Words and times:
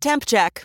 Temp 0.00 0.24
check. 0.26 0.64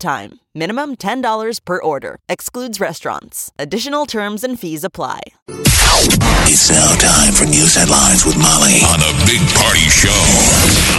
time. 0.01 0.39
Minimum 0.53 0.97
$10 0.97 1.63
per 1.63 1.79
order. 1.81 2.17
Excludes 2.27 2.81
restaurants. 2.81 3.51
Additional 3.57 4.05
terms 4.05 4.43
and 4.43 4.59
fees 4.59 4.83
apply. 4.83 5.21
It's 5.47 6.69
now 6.69 6.91
time 6.99 7.33
for 7.33 7.45
news 7.45 7.75
headlines 7.75 8.25
with 8.25 8.35
Molly 8.35 8.83
on 8.83 8.99
the 8.99 9.13
Big 9.25 9.39
Party 9.55 9.87
Show 9.87 10.11
on 10.11 10.90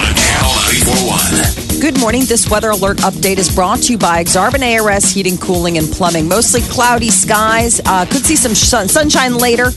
Channel 0.42 1.06
941. 1.06 1.80
Good 1.80 2.00
morning. 2.00 2.24
This 2.24 2.50
weather 2.50 2.70
alert 2.70 2.98
update 2.98 3.38
is 3.38 3.54
brought 3.54 3.78
to 3.82 3.92
you 3.92 3.98
by 3.98 4.22
Exarban 4.22 4.62
ARS 4.62 5.10
Heating, 5.12 5.38
Cooling, 5.38 5.78
and 5.78 5.88
Plumbing. 5.90 6.26
Mostly 6.28 6.60
cloudy 6.62 7.10
skies. 7.10 7.80
Uh, 7.86 8.04
could 8.06 8.24
see 8.24 8.34
some 8.36 8.54
sun- 8.54 8.88
sunshine 8.88 9.34
later, 9.36 9.70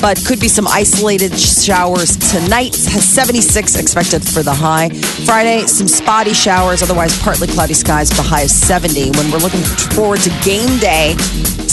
but 0.00 0.18
could 0.26 0.40
be 0.40 0.48
some 0.48 0.66
isolated 0.68 1.38
showers 1.38 2.16
tonight. 2.30 2.74
76 2.74 3.76
expected 3.76 4.26
for 4.26 4.42
the 4.42 4.54
high. 4.54 4.88
Friday, 5.26 5.66
some 5.66 5.88
spotty 5.88 6.32
showers. 6.32 6.82
Otherwise, 6.82 7.18
partly 7.22 7.46
cloudy 7.48 7.74
skies. 7.74 8.08
The 8.10 8.22
high 8.22 8.42
is 8.42 8.54
70. 8.54 9.10
When 9.10 9.30
we're 9.30 9.38
looking 9.38 9.62
forward 9.94 10.20
to 10.20 10.30
game 10.44 10.78
day, 10.78 11.14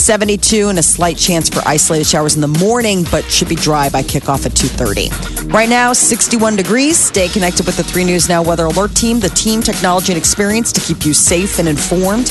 72 0.04 0.68
and 0.68 0.78
a 0.78 0.82
slight 0.82 1.16
chance 1.16 1.48
for 1.48 1.62
isolated 1.66 2.06
showers 2.06 2.34
in 2.34 2.42
the 2.42 2.46
morning, 2.46 3.06
but 3.10 3.24
should 3.24 3.48
be 3.48 3.54
dry 3.54 3.88
by 3.88 4.02
kickoff 4.02 4.44
at 4.44 4.54
2:30. 4.54 5.10
Right 5.50 5.68
now, 5.68 5.94
61 5.94 6.56
degrees. 6.56 6.98
Stay 6.98 7.28
connected 7.28 7.64
with 7.64 7.78
the 7.78 7.84
3 7.84 8.04
News 8.04 8.28
Now 8.28 8.42
Weather 8.42 8.66
Alert 8.66 8.94
Team, 8.94 9.20
the 9.20 9.30
team, 9.30 9.62
technology, 9.62 10.12
and 10.12 10.18
experience 10.18 10.72
to 10.72 10.80
keep 10.82 11.06
you 11.06 11.14
safe 11.14 11.58
and 11.58 11.66
informed. 11.66 12.30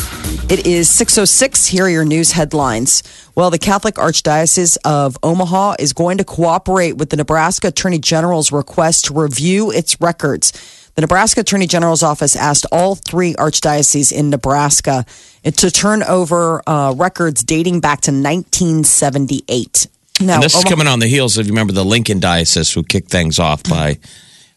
It 0.49 0.67
is 0.67 0.88
6:06. 0.88 1.65
Here 1.65 1.85
are 1.85 1.89
your 1.89 2.05
news 2.05 2.33
headlines. 2.33 3.02
Well, 3.33 3.49
the 3.49 3.57
Catholic 3.57 3.95
Archdiocese 3.95 4.77
of 4.85 5.17
Omaha 5.23 5.77
is 5.80 5.93
going 5.93 6.19
to 6.19 6.23
cooperate 6.23 6.97
with 6.97 7.09
the 7.09 7.17
Nebraska 7.17 7.69
Attorney 7.69 7.97
General's 7.97 8.52
request 8.52 9.05
to 9.05 9.15
review 9.15 9.71
its 9.71 9.99
records. 9.99 10.53
The 10.95 11.02
Nebraska 11.02 11.41
Attorney 11.41 11.66
General's 11.66 12.03
office 12.03 12.36
asked 12.36 12.67
all 12.72 12.95
three 12.95 13.33
archdioceses 13.33 14.11
in 14.11 14.30
Nebraska 14.30 15.05
to 15.44 15.72
turn 15.72 16.03
over 16.03 16.61
uh, 16.69 16.94
records 16.95 17.44
dating 17.44 17.80
back 17.80 18.02
to 18.02 18.11
1978. 18.11 19.88
Now, 20.21 20.36
And 20.36 20.44
this 20.44 20.55
is 20.55 20.64
coming 20.64 20.88
on 20.88 20.99
the 20.99 21.08
heels 21.08 21.38
of 21.38 21.47
you 21.47 21.52
remember 21.52 21.73
the 21.73 21.83
Lincoln 21.83 22.19
Diocese 22.19 22.71
who 22.71 22.83
kicked 22.83 23.09
things 23.09 23.39
off 23.39 23.64
by, 23.64 23.97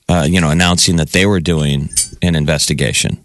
uh, 0.08 0.26
you 0.28 0.40
know, 0.40 0.50
announcing 0.50 0.96
that 0.96 1.10
they 1.10 1.24
were 1.24 1.40
doing 1.40 1.88
an 2.20 2.34
investigation. 2.34 3.18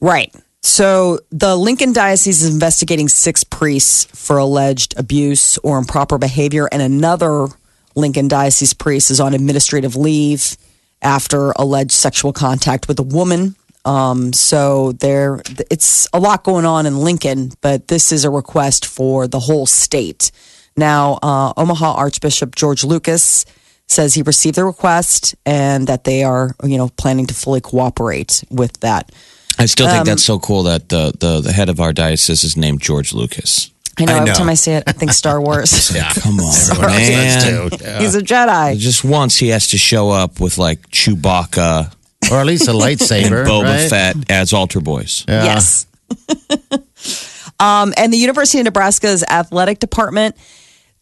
Right. 0.00 0.34
So 0.60 1.20
the 1.30 1.56
Lincoln 1.56 1.94
Diocese 1.94 2.42
is 2.42 2.52
investigating 2.52 3.08
six 3.08 3.42
priests 3.44 4.04
for 4.04 4.36
alleged 4.36 4.94
abuse 4.98 5.56
or 5.58 5.78
improper 5.78 6.18
behavior, 6.18 6.68
and 6.70 6.82
another 6.82 7.46
Lincoln 7.94 8.28
Diocese 8.28 8.74
priest 8.74 9.10
is 9.10 9.20
on 9.20 9.32
administrative 9.32 9.96
leave 9.96 10.56
after 11.02 11.52
alleged 11.52 11.92
sexual 11.92 12.32
contact 12.32 12.88
with 12.88 12.98
a 12.98 13.02
woman. 13.02 13.54
Um, 13.84 14.32
so 14.32 14.92
there, 14.92 15.40
it's 15.70 16.08
a 16.12 16.18
lot 16.20 16.44
going 16.44 16.64
on 16.66 16.84
in 16.86 16.98
Lincoln, 16.98 17.52
but 17.60 17.88
this 17.88 18.12
is 18.12 18.24
a 18.24 18.30
request 18.30 18.84
for 18.84 19.26
the 19.26 19.40
whole 19.40 19.66
state. 19.66 20.30
Now, 20.76 21.18
uh, 21.22 21.52
Omaha 21.56 21.94
Archbishop 21.94 22.54
George 22.54 22.84
Lucas 22.84 23.44
says 23.86 24.14
he 24.14 24.22
received 24.22 24.56
the 24.56 24.64
request 24.64 25.34
and 25.46 25.86
that 25.86 26.04
they 26.04 26.22
are, 26.22 26.54
you 26.62 26.76
know, 26.76 26.88
planning 26.96 27.26
to 27.26 27.34
fully 27.34 27.60
cooperate 27.60 28.44
with 28.50 28.78
that. 28.80 29.10
I 29.58 29.66
still 29.66 29.86
Um, 29.86 29.92
think 29.92 30.06
that's 30.06 30.24
so 30.24 30.38
cool 30.38 30.64
that 30.64 30.88
the, 30.88 31.12
the, 31.18 31.40
the 31.40 31.52
head 31.52 31.68
of 31.68 31.80
our 31.80 31.92
diocese 31.92 32.44
is 32.44 32.56
named 32.56 32.82
George 32.82 33.12
Lucas. 33.14 33.70
I 34.00 34.04
know, 34.04 34.12
I 34.14 34.20
every 34.20 34.34
time 34.34 34.48
I 34.48 34.54
see 34.54 34.72
it, 34.72 34.84
I 34.86 34.92
think 34.92 35.12
Star 35.12 35.40
Wars. 35.40 35.90
Yeah. 35.94 36.12
Come 36.14 36.38
on, 36.40 36.54
Everyone 36.70 36.86
man. 36.92 37.68
does 37.68 37.78
too. 37.78 37.84
Yeah. 37.84 38.00
He's 38.00 38.14
a 38.14 38.20
Jedi. 38.22 38.78
Just 38.78 39.04
once 39.04 39.36
he 39.36 39.48
has 39.48 39.68
to 39.68 39.78
show 39.78 40.10
up 40.10 40.40
with 40.40 40.58
like 40.58 40.88
Chewbacca 40.90 41.92
Or 42.30 42.38
at 42.38 42.46
least 42.46 42.68
a 42.68 42.72
and 42.72 42.80
lightsaber. 42.80 43.46
Boba 43.46 43.64
right? 43.64 43.90
Fett 43.90 44.16
as 44.30 44.52
altar 44.52 44.80
boys. 44.80 45.24
Yeah. 45.26 45.44
Yes. 45.44 45.86
um, 47.60 47.92
and 47.96 48.12
the 48.12 48.16
University 48.18 48.58
of 48.58 48.64
Nebraska's 48.64 49.24
athletic 49.24 49.78
department 49.78 50.36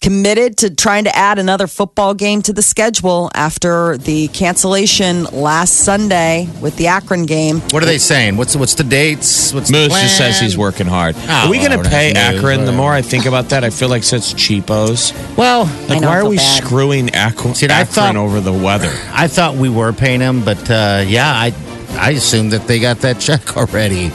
committed 0.01 0.59
to 0.59 0.71
trying 0.75 1.05
to 1.05 1.17
add 1.17 1.39
another 1.39 1.67
football 1.67 2.15
game 2.15 2.43
to 2.43 2.53
the 2.53 2.63
schedule 2.63 3.31
after 3.35 3.97
the 3.97 4.29
cancellation 4.29 5.25
last 5.25 5.79
Sunday 5.79 6.49
with 6.61 6.77
the 6.77 6.87
Akron 6.89 7.27
game. 7.27 7.61
What 7.71 7.83
are 7.83 7.87
they 7.87 7.99
saying? 7.99 8.37
What's 8.37 8.55
what's 8.57 8.75
the 8.75 8.85
dates? 8.85 9.53
What's 9.53 9.71
Moos 9.71 9.85
the 9.85 9.89
plan? 9.89 10.03
Moos 10.03 10.09
just 10.11 10.19
says 10.19 10.41
he's 10.41 10.57
working 10.57 10.87
hard. 10.87 11.17
Oh, 11.19 11.47
are 11.47 11.51
we 11.51 11.59
going 11.59 11.71
to 11.83 11.89
pay 11.89 12.13
that's 12.13 12.35
Moos, 12.37 12.45
Akron? 12.45 12.65
The 12.67 12.73
more 12.73 12.93
I 12.93 13.03
think 13.03 13.27
about 13.27 13.49
that, 13.49 13.65
I 13.65 13.71
feel 13.71 13.89
like 13.89 14.03
such 14.05 14.35
cheapos. 14.37 15.13
Well, 15.37 15.65
Like, 15.89 16.01
know, 16.01 16.09
why 16.09 16.19
are 16.19 16.29
we 16.29 16.37
bad. 16.37 16.63
screwing 16.65 17.11
Akron, 17.15 17.55
See, 17.55 17.67
I 17.69 17.81
Akron 17.81 17.87
thought- 17.95 18.17
over 18.17 18.41
the 18.41 18.53
weather? 18.53 18.93
I 19.13 19.29
thought 19.29 19.55
we 19.55 19.69
were 19.69 19.93
paying 19.93 20.21
them, 20.21 20.45
but 20.45 20.71
uh, 20.71 21.05
yeah, 21.07 21.31
I 21.33 21.53
I 21.99 22.11
assumed 22.11 22.53
that 22.53 22.67
they 22.67 22.79
got 22.79 22.99
that 22.99 23.19
check 23.27 23.57
already. 23.57 24.09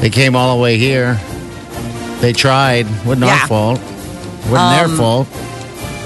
They 0.00 0.10
came 0.10 0.34
all 0.34 0.56
the 0.56 0.62
way 0.62 0.76
here. 0.78 1.14
They 2.20 2.32
tried. 2.32 2.86
Wasn't 3.06 3.20
Yeah. 3.24 3.38
our 3.40 3.46
fault. 3.46 3.80
Wasn't 4.48 4.88
their 4.88 4.88
fault. 4.96 5.28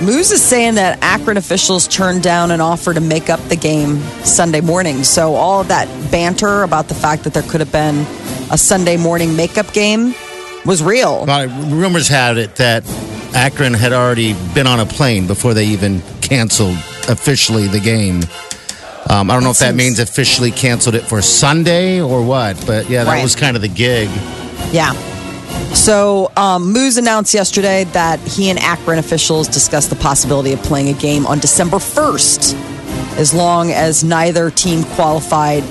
Moos 0.02 0.32
is 0.32 0.42
saying 0.42 0.74
that 0.74 0.98
Akron 1.02 1.36
officials 1.36 1.86
turned 1.86 2.22
down 2.22 2.50
an 2.50 2.60
offer 2.60 2.92
to 2.92 3.00
make 3.00 3.30
up 3.30 3.40
the 3.48 3.56
game 3.56 4.00
Sunday 4.24 4.60
morning. 4.60 5.04
So 5.04 5.34
all 5.34 5.60
of 5.60 5.68
that 5.68 5.86
banter 6.10 6.62
about 6.64 6.88
the 6.88 6.94
fact 6.94 7.24
that 7.24 7.32
there 7.32 7.44
could 7.44 7.60
have 7.60 7.70
been 7.72 8.00
a 8.50 8.58
Sunday 8.58 8.96
morning 8.96 9.36
makeup 9.36 9.72
game 9.72 10.14
was 10.66 10.82
real. 10.82 11.24
Well, 11.26 11.48
rumors 11.70 12.08
had 12.08 12.36
it 12.38 12.56
that 12.56 12.84
Akron 13.34 13.72
had 13.72 13.92
already 13.92 14.34
been 14.54 14.66
on 14.66 14.80
a 14.80 14.86
plane 14.86 15.26
before 15.26 15.54
they 15.54 15.66
even 15.66 16.02
canceled 16.20 16.76
officially 17.08 17.68
the 17.68 17.80
game. 17.80 18.22
Um, 19.08 19.30
I 19.30 19.34
don't 19.34 19.44
know 19.44 19.50
if 19.50 19.58
that 19.58 19.74
means 19.74 19.98
officially 20.00 20.50
canceled 20.50 20.94
it 20.96 21.02
for 21.02 21.20
Sunday 21.22 22.00
or 22.00 22.22
what, 22.22 22.62
but 22.66 22.88
yeah, 22.90 23.04
that 23.04 23.10
Right. 23.12 23.22
was 23.22 23.36
kind 23.36 23.54
of 23.54 23.62
the 23.62 23.68
gig. 23.68 24.08
Yeah. 24.72 24.92
So, 25.74 26.30
um, 26.36 26.72
Moos 26.72 26.96
announced 26.96 27.34
yesterday 27.34 27.84
that 27.84 28.18
he 28.20 28.48
and 28.48 28.58
Akron 28.58 28.98
officials 28.98 29.48
discussed 29.48 29.90
the 29.90 29.96
possibility 29.96 30.52
of 30.52 30.62
playing 30.62 30.88
a 30.88 30.98
game 30.98 31.26
on 31.26 31.40
December 31.40 31.76
1st, 31.78 32.54
as 33.18 33.34
long 33.34 33.70
as 33.70 34.04
neither 34.04 34.50
team 34.50 34.84
qualified 34.84 35.62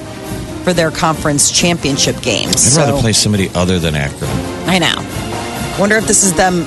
for 0.63 0.73
their 0.73 0.91
conference 0.91 1.49
championship 1.51 2.21
games. 2.21 2.77
I'd 2.77 2.85
rather 2.85 3.01
play 3.01 3.13
somebody 3.13 3.49
other 3.55 3.79
than 3.79 3.95
Akron. 3.95 4.29
I 4.67 4.77
know. 4.79 5.77
Wonder 5.79 5.95
if 5.97 6.05
this 6.05 6.23
is 6.23 6.33
them. 6.33 6.65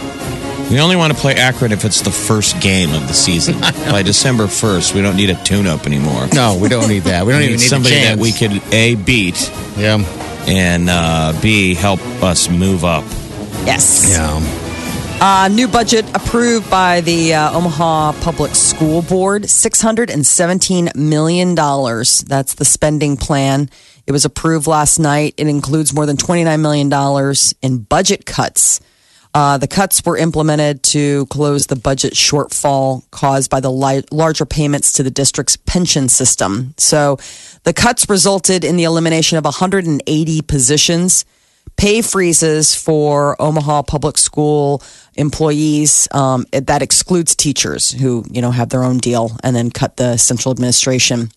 We 0.71 0.81
only 0.81 0.97
want 0.97 1.13
to 1.13 1.19
play 1.19 1.35
Akron 1.35 1.71
if 1.71 1.85
it's 1.85 2.01
the 2.01 2.11
first 2.11 2.61
game 2.61 2.93
of 2.93 3.07
the 3.07 3.15
season. 3.15 3.61
By 3.61 4.03
December 4.03 4.45
1st, 4.47 4.95
we 4.95 5.03
don't 5.03 5.15
need 5.17 5.31
a 5.31 5.41
tune 5.45 5.67
up 5.67 5.87
anymore. 5.87 6.27
No, 6.35 6.59
we 6.61 6.69
don't 6.69 6.89
need 6.89 7.05
that. 7.05 7.25
We 7.25 7.33
don't 7.33 7.41
We 7.41 7.47
even 7.47 7.57
need 7.59 7.63
need 7.63 7.69
somebody 7.69 7.95
that 7.97 8.19
we 8.19 8.33
could 8.33 8.61
A, 8.73 8.97
beat, 8.97 9.53
Yeah, 9.77 9.99
and 10.47 10.89
uh, 10.89 11.39
B, 11.41 11.75
help 11.75 12.01
us 12.23 12.49
move 12.49 12.85
up. 12.85 13.05
Yes. 13.65 14.07
yeah. 14.09 14.63
Uh, 15.19 15.49
new 15.49 15.67
budget 15.67 16.05
approved 16.15 16.71
by 16.71 17.01
the 17.01 17.33
uh, 17.33 17.57
Omaha 17.57 18.13
Public 18.21 18.55
School 18.55 19.01
Board 19.01 19.45
$617 19.45 20.95
million. 20.95 21.55
That's 21.55 22.55
the 22.55 22.65
spending 22.67 23.17
plan. 23.17 23.71
It 24.07 24.13
was 24.13 24.25
approved 24.25 24.67
last 24.67 24.99
night. 24.99 25.35
It 25.39 25.49
includes 25.49 25.95
more 25.95 26.05
than 26.05 26.17
$29 26.17 26.61
million 26.61 27.35
in 27.63 27.79
budget 27.83 28.27
cuts. 28.27 28.81
Uh, 29.37 29.59
the 29.59 29.69
cuts 29.69 30.03
were 30.03 30.17
implemented 30.17 30.83
to 30.83 31.27
close 31.27 31.67
the 31.67 31.77
budget 31.77 32.15
shortfall 32.15 33.03
caused 33.11 33.51
by 33.51 33.61
the 33.61 33.71
li- 33.71 34.03
larger 34.11 34.47
payments 34.47 34.95
to 34.95 35.03
the 35.03 35.11
district's 35.11 35.59
pension 35.59 36.09
system. 36.09 36.73
So 36.79 37.19
the 37.65 37.75
cuts 37.75 38.09
resulted 38.09 38.65
in 38.65 38.77
the 38.77 38.85
elimination 38.85 39.37
of 39.37 39.45
180 39.45 40.41
positions 40.41 41.27
pay 41.77 42.03
freezes 42.03 42.75
for 42.75 43.41
Omaha 43.41 43.83
public 43.83 44.19
school 44.19 44.83
employees. 45.15 46.09
Um, 46.11 46.47
that 46.53 46.83
excludes 46.83 47.37
teachers 47.37 47.93
who, 47.93 48.25
you 48.31 48.41
know, 48.41 48.51
have 48.51 48.71
their 48.71 48.83
own 48.83 48.99
deal 48.99 49.37
and 49.43 49.55
then 49.55 49.71
cut 49.71 49.97
the 49.97 50.17
central 50.17 50.53
administration. 50.53 51.31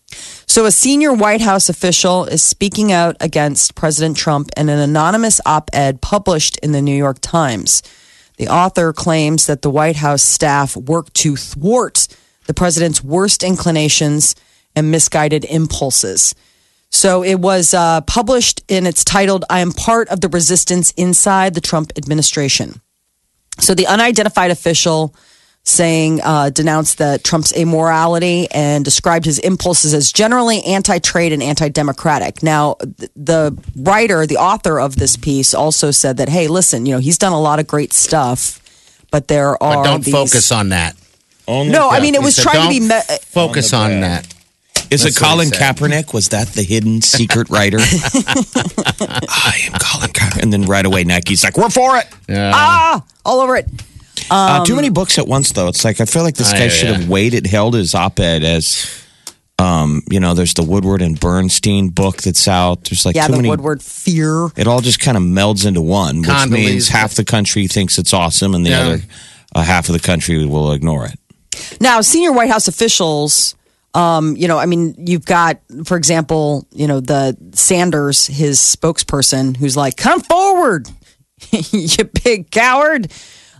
So 0.46 0.66
a 0.66 0.72
senior 0.72 1.12
White 1.12 1.40
House 1.40 1.68
official 1.68 2.24
is 2.24 2.42
speaking 2.42 2.92
out 2.92 3.16
against 3.20 3.74
President 3.74 4.16
Trump 4.16 4.50
in 4.56 4.68
an 4.68 4.78
anonymous 4.78 5.40
op-ed 5.46 6.00
published 6.00 6.56
in 6.58 6.72
the 6.72 6.82
New 6.82 6.96
York 6.96 7.18
Times. 7.20 7.82
The 8.36 8.48
author 8.48 8.92
claims 8.92 9.46
that 9.46 9.62
the 9.62 9.70
White 9.70 9.96
House 9.96 10.22
staff 10.22 10.76
worked 10.76 11.14
to 11.16 11.36
thwart 11.36 12.08
the 12.46 12.54
president's 12.54 13.04
worst 13.04 13.42
inclinations 13.42 14.34
and 14.74 14.90
misguided 14.90 15.44
impulses. 15.44 16.34
So 16.90 17.22
it 17.22 17.36
was 17.40 17.72
uh, 17.72 18.00
published 18.02 18.62
and 18.68 18.86
it's 18.86 19.04
titled, 19.04 19.44
I 19.48 19.60
am 19.60 19.72
part 19.72 20.08
of 20.08 20.20
the 20.20 20.28
resistance 20.28 20.90
inside 20.92 21.54
the 21.54 21.60
Trump 21.60 21.92
administration. 21.96 22.80
So 23.58 23.74
the 23.74 23.86
unidentified 23.86 24.50
official 24.50 25.14
saying 25.62 26.20
uh, 26.22 26.50
denounced 26.50 26.98
that 26.98 27.22
Trump's 27.22 27.52
immorality 27.52 28.48
and 28.50 28.82
described 28.84 29.26
his 29.26 29.38
impulses 29.38 29.92
as 29.94 30.10
generally 30.10 30.62
anti-trade 30.64 31.32
and 31.32 31.42
anti-democratic. 31.42 32.42
Now, 32.42 32.74
th- 32.98 33.10
the 33.14 33.56
writer, 33.76 34.26
the 34.26 34.38
author 34.38 34.80
of 34.80 34.96
this 34.96 35.16
piece, 35.16 35.52
also 35.52 35.90
said 35.90 36.16
that, 36.16 36.30
hey, 36.30 36.48
listen, 36.48 36.86
you 36.86 36.94
know, 36.94 36.98
he's 37.00 37.18
done 37.18 37.32
a 37.32 37.40
lot 37.40 37.58
of 37.60 37.66
great 37.66 37.92
stuff, 37.92 38.58
but 39.10 39.28
there 39.28 39.62
are 39.62 39.76
But 39.76 39.84
don't 39.84 40.02
these- 40.04 40.14
focus 40.14 40.50
on 40.50 40.70
that. 40.70 40.96
Only 41.46 41.72
No, 41.72 41.90
I 41.90 42.00
mean 42.00 42.14
it 42.14 42.22
was 42.22 42.36
said, 42.36 42.42
trying 42.42 42.62
to 42.62 42.68
be. 42.80 42.88
"Don't 42.88 43.08
Me- 43.08 43.16
focus 43.26 43.72
On 43.72 43.92
on 43.92 44.00
that. 44.00 44.32
Is 44.90 45.02
it 45.04 45.14
That's 45.14 45.20
what 45.20 45.26
he 45.28 45.32
Colin 45.34 45.48
said. 45.48 45.76
Kaepernick? 45.76 46.12
Was 46.12 46.28
that 46.30 46.48
the 46.48 46.62
hidden 46.62 47.00
secret 47.00 47.48
writer? 47.48 47.78
I 48.44 49.60
am 49.66 49.72
Colin 49.80 50.10
Kaepernick. 50.10 50.42
And 50.42 50.52
then 50.52 50.62
right 50.62 50.84
away, 50.84 51.04
Nike's 51.04 51.44
like, 51.44 51.56
we're 51.56 51.70
for 51.70 51.96
it. 51.98 52.06
Yeah. 52.28 52.52
ah, 52.54 53.04
all 53.24 53.40
over 53.40 53.56
it. 53.56 53.66
uh, 54.30 54.64
too 54.64 54.76
many 54.76 54.90
books 54.90 55.18
at 55.18 55.26
once, 55.26 55.52
though. 55.52 55.68
It's 55.68 55.84
like, 55.84 56.00
I 56.00 56.04
feel 56.04 56.22
like 56.22 56.34
this 56.34 56.52
guy 56.52 56.60
hear 56.60 56.70
should 56.70 56.88
have 56.94 57.08
waited, 57.08 57.46
held 57.46 57.74
his 57.74 57.94
op 57.94 58.18
ed 58.20 58.42
as, 58.42 59.04
um, 59.58 60.02
you 60.10 60.20
know, 60.20 60.34
there's 60.34 60.54
the 60.54 60.62
Woodward 60.64 61.02
and 61.02 61.18
Bernstein 61.18 61.88
book 61.90 62.18
that's 62.22 62.48
out. 62.48 62.84
There's 62.84 63.04
like 63.06 63.14
Yeah, 63.14 63.26
too 63.26 63.32
the 63.32 63.38
many. 63.38 63.48
Woodward 63.50 63.82
fear. 63.82 64.48
It 64.56 64.66
all 64.66 64.80
just 64.80 65.00
kind 65.00 65.16
of 65.16 65.22
melds 65.22 65.66
into 65.66 65.80
one, 65.82 66.18
which 66.22 66.28
Condoleezza. 66.30 66.50
means 66.50 66.88
half 66.88 67.14
the 67.14 67.24
country 67.24 67.66
thinks 67.66 67.98
it's 67.98 68.12
awesome 68.12 68.54
and 68.54 68.64
the 68.66 68.70
Yeah. 68.70 68.80
other 68.80 68.98
uh, 69.54 69.62
half 69.62 69.88
of 69.88 69.92
the 69.92 70.00
country 70.00 70.44
will 70.46 70.72
ignore 70.72 71.06
it. 71.06 71.18
Now, 71.80 72.00
senior 72.00 72.32
White 72.32 72.50
House 72.50 72.68
officials, 72.68 73.54
um, 73.94 74.36
you 74.36 74.46
know, 74.48 74.58
I 74.58 74.66
mean, 74.66 74.94
you've 74.98 75.24
got, 75.24 75.60
for 75.84 75.96
example, 75.96 76.66
you 76.70 76.86
know, 76.86 77.00
the 77.00 77.36
Sanders, 77.52 78.26
his 78.26 78.58
spokesperson, 78.58 79.56
who's 79.56 79.76
like, 79.76 79.96
"Come 79.96 80.20
forward, 80.20 80.88
you 81.50 82.04
big 82.24 82.50
coward." 82.50 83.12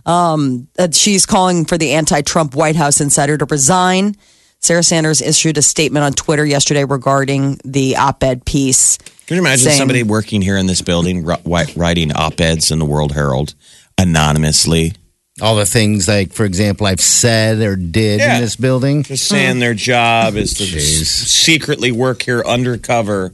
Um, 0.03 0.67
that 0.75 0.95
she's 0.95 1.27
calling 1.27 1.65
for 1.65 1.77
the 1.77 1.91
anti-Trump 1.91 2.55
White 2.55 2.75
House 2.75 3.01
insider 3.01 3.37
to 3.37 3.45
resign. 3.45 4.15
Sarah 4.59 4.83
Sanders 4.83 5.21
issued 5.21 5.57
a 5.57 5.61
statement 5.61 6.03
on 6.03 6.13
Twitter 6.13 6.45
yesterday 6.45 6.85
regarding 6.85 7.59
the 7.65 7.97
op-ed 7.97 8.45
piece. 8.45 8.97
Can 9.27 9.35
you 9.35 9.41
imagine 9.41 9.65
saying- 9.65 9.77
somebody 9.77 10.03
working 10.03 10.41
here 10.41 10.57
in 10.57 10.65
this 10.67 10.81
building 10.81 11.23
writing 11.25 12.11
op 12.13 12.39
eds 12.39 12.71
in 12.71 12.79
the 12.79 12.85
World 12.85 13.11
Herald 13.11 13.53
anonymously? 13.97 14.93
All 15.41 15.55
the 15.55 15.65
things 15.65 16.07
like, 16.07 16.33
for 16.33 16.45
example, 16.45 16.85
I've 16.87 17.01
said 17.01 17.59
or 17.59 17.75
did 17.75 18.19
Yeah. 18.19 18.35
in 18.35 18.41
this 18.41 18.55
building. 18.55 19.03
Just 19.03 19.27
saying 19.27 19.59
their 19.59 19.73
job 19.73 20.35
is 20.35 20.53
to 20.55 20.63
Jeez. 20.63 21.05
secretly 21.05 21.91
work 21.91 22.21
here 22.23 22.43
undercover 22.45 23.33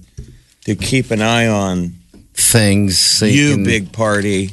to 0.66 0.76
keep 0.76 1.12
an 1.12 1.22
eye 1.22 1.48
on 1.48 1.96
Things 2.34 2.98
so 3.00 3.26
you, 3.26 3.56
can- 3.56 3.64
big 3.64 3.92
party. 3.92 4.52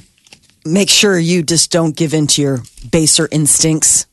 make 0.65 0.89
sure 0.91 1.19
you 1.19 1.43
just 1.43 1.71
don't 1.71 1.95
give 1.95 2.15
in 2.15 2.27
to 2.29 2.43
your 2.43 2.63
baser 2.91 3.29
instincts. 3.31 4.07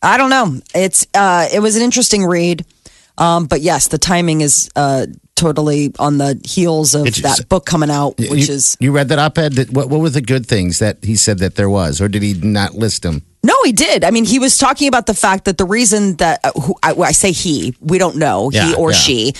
I 0.00 0.16
don't 0.16 0.30
know. 0.30 0.60
It's 0.74 1.06
uh, 1.12 1.48
it 1.52 1.58
was 1.60 1.74
an 1.76 1.82
interesting 1.82 2.24
read, 2.24 2.64
um, 3.18 3.46
but 3.46 3.60
yes, 3.62 3.88
the 3.88 3.98
timing 3.98 4.42
is 4.42 4.68
uh, 4.76 5.06
totally 5.36 5.92
on 5.98 6.18
the 6.18 6.40
heels 6.44 6.94
of 6.94 7.06
It's- 7.06 7.22
that 7.22 7.48
book 7.48 7.64
coming 7.64 7.90
out, 7.90 8.18
which 8.18 8.48
you, 8.48 8.54
is 8.54 8.76
you 8.80 8.92
read 8.92 9.08
that 9.08 9.18
op-ed. 9.18 9.52
That, 9.52 9.70
what, 9.70 9.88
what 9.88 10.00
were 10.00 10.10
the 10.10 10.20
good 10.20 10.46
things 10.46 10.80
that 10.80 11.04
he 11.04 11.16
said 11.16 11.38
that 11.38 11.54
there 11.54 11.70
was, 11.70 12.00
or 12.00 12.08
did 12.08 12.22
he 12.22 12.34
not 12.34 12.74
list 12.74 13.02
them? 13.02 13.22
no, 13.44 13.54
he 13.64 13.70
did. 13.70 14.02
I 14.02 14.10
mean, 14.10 14.24
he 14.24 14.40
was 14.40 14.58
talking 14.58 14.88
about 14.88 15.06
the 15.06 15.14
fact 15.14 15.44
that 15.44 15.56
the 15.56 15.64
reason 15.64 16.16
that 16.16 16.40
uh, 16.42 16.50
who, 16.60 16.74
I, 16.82 16.94
I 16.94 17.12
say 17.12 17.30
he, 17.30 17.76
we 17.80 17.96
don't 17.96 18.16
know, 18.16 18.48
he 18.48 18.74
or 18.74 18.90
yeah. 18.90 18.96
she, 18.96 19.32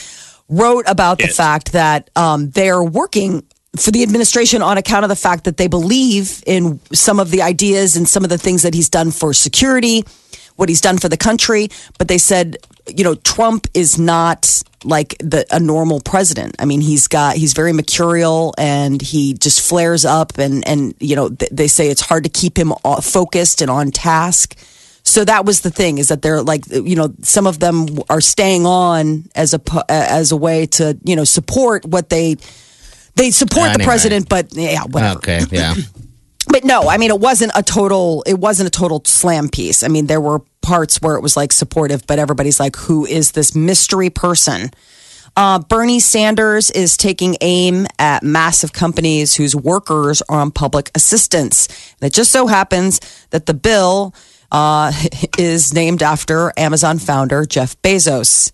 wrote 0.49 0.85
about 0.87 1.19
the 1.19 1.27
fact 1.27 1.73
that 1.73 2.09
um, 2.17 2.51
they're 2.51 2.83
working 2.83 3.45
for 3.77 3.91
the 3.91 4.03
administration 4.03 4.63
on 4.63 4.79
account 4.79 5.05
of 5.05 5.09
the 5.09 5.17
fact 5.17 5.45
that 5.45 5.57
they 5.57 5.67
believe 5.67 6.43
in 6.47 6.81
some 6.93 7.21
of 7.21 7.31
the 7.31 7.43
ideas 7.43 7.97
and 7.97 8.09
some 8.09 8.25
of 8.25 8.31
the 8.31 8.39
things 8.39 8.63
that 8.63 8.73
he's 8.73 8.89
done 8.89 9.11
for 9.11 9.35
security, 9.35 10.05
what 10.57 10.69
he's 10.69 10.81
done 10.81 10.99
for 10.99 11.09
the 11.09 11.17
country. 11.17 11.69
But 11.99 12.09
they 12.09 12.19
said, 12.19 12.57
you 12.87 13.05
know, 13.05 13.15
Trump 13.15 13.67
is 13.75 13.99
not 13.99 14.63
like 14.85 15.17
the 15.19 15.45
a 15.51 15.59
normal 15.59 16.01
president. 16.01 16.55
I 16.59 16.65
mean, 16.65 16.81
he's 16.81 17.09
got 17.09 17.37
he's 17.37 17.53
very 17.55 17.73
mercurial 17.73 18.55
and 18.59 19.01
he 19.01 19.35
just 19.35 19.61
flares 19.69 20.05
up 20.05 20.39
and 20.39 20.67
and 20.69 20.95
you 21.01 21.17
know 21.17 21.29
th- 21.31 21.51
they 21.51 21.67
say 21.69 21.89
it's 21.89 22.01
hard 22.03 22.25
to 22.25 22.31
keep 22.31 22.57
him 22.59 22.73
uh, 22.85 23.01
focused 23.01 23.63
and 23.63 23.71
on 23.71 23.91
task. 23.91 24.57
So 25.03 25.25
that 25.25 25.45
was 25.45 25.61
the 25.61 25.71
thing 25.71 25.99
is 25.99 26.09
that 26.09 26.23
they're 26.23 26.43
like 26.43 26.67
you 26.69 26.97
know 26.97 27.15
some 27.23 27.47
of 27.47 27.59
them 27.61 27.87
are 28.11 28.21
staying 28.21 28.67
on 28.67 29.25
as 29.35 29.55
a 29.55 29.61
as 29.89 30.33
a 30.33 30.37
way 30.37 30.67
to 30.67 30.97
you 31.05 31.17
know 31.17 31.25
support 31.25 31.85
what 31.85 32.09
they 32.09 32.37
they 33.17 33.31
support 33.31 33.65
the 33.67 33.71
Anyway. 33.71 33.85
president, 33.85 34.29
but 34.29 34.53
yeah, 34.53 34.83
whatever. 34.85 35.19
Okay, 35.19 35.41
yeah. 35.51 35.75
But 36.49 36.65
no, 36.65 36.89
I 36.89 36.97
mean 36.97 37.11
it 37.11 37.21
wasn't 37.21 37.53
a 37.55 37.63
total 37.63 38.23
it 38.27 38.39
wasn't 38.39 38.69
a 38.69 38.71
total 38.71 39.03
slam 39.05 39.49
piece. 39.49 39.83
I 39.83 39.89
mean 39.89 40.07
there 40.07 40.21
were 40.21 40.41
parts 40.63 41.01
where 41.01 41.17
it 41.17 41.21
was 41.21 41.37
like 41.37 41.53
supportive, 41.53 42.07
but 42.07 42.19
everybody's 42.19 42.61
like, 42.61 42.77
who 42.77 43.07
is 43.07 43.33
this 43.33 43.55
mystery 43.55 44.11
person? 44.11 44.71
Uh, 45.37 45.59
Bernie 45.59 46.01
Sanders 46.01 46.71
is 46.71 46.97
taking 46.97 47.37
aim 47.43 47.87
at 47.99 48.23
massive 48.23 48.73
companies 48.73 49.35
whose 49.35 49.55
workers 49.55 50.23
are 50.23 50.41
on 50.41 50.51
public 50.51 50.91
assistance. 50.95 51.69
And 52.01 52.09
it 52.09 52.15
just 52.15 52.33
so 52.33 52.47
happens 52.47 53.01
that 53.31 53.45
the 53.45 53.53
bill 53.53 54.15
uh, 54.51 54.93
is 55.39 55.75
named 55.75 56.03
after 56.03 56.53
Amazon 56.57 56.99
founder 56.99 57.45
Jeff 57.45 57.81
Bezos. 57.83 58.51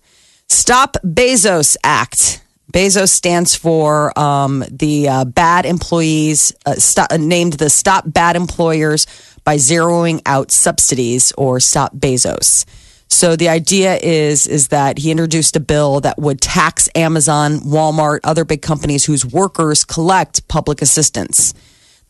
Stop 0.49 0.97
Bezos 1.03 1.77
Act. 1.83 2.42
Bezos 2.73 3.09
stands 3.09 3.53
for 3.53 4.17
um, 4.19 4.63
the 4.71 5.07
uh, 5.07 5.25
bad 5.25 5.67
employees, 5.67 6.53
uh, 6.65 6.75
uh, 6.97 7.17
named 7.17 7.53
the 7.53 7.69
Stop 7.69 8.03
Bad 8.07 8.35
Employers 8.35 9.05
by 9.43 9.57
zeroing 9.57 10.21
out 10.25 10.49
subsidies 10.49 11.31
or 11.37 11.59
Stop 11.59 11.95
Bezos. 11.95 12.65
So 13.09 13.35
the 13.35 13.49
idea 13.49 13.99
is 14.01 14.47
is 14.47 14.69
that 14.69 14.97
he 14.97 15.11
introduced 15.11 15.55
a 15.55 15.59
bill 15.59 15.99
that 15.99 16.17
would 16.17 16.41
tax 16.41 16.89
Amazon, 16.95 17.59
Walmart, 17.59 18.21
other 18.23 18.43
big 18.43 18.63
companies 18.63 19.05
whose 19.05 19.23
workers 19.23 19.85
collect 19.85 20.47
public 20.47 20.81
assistance. 20.81 21.53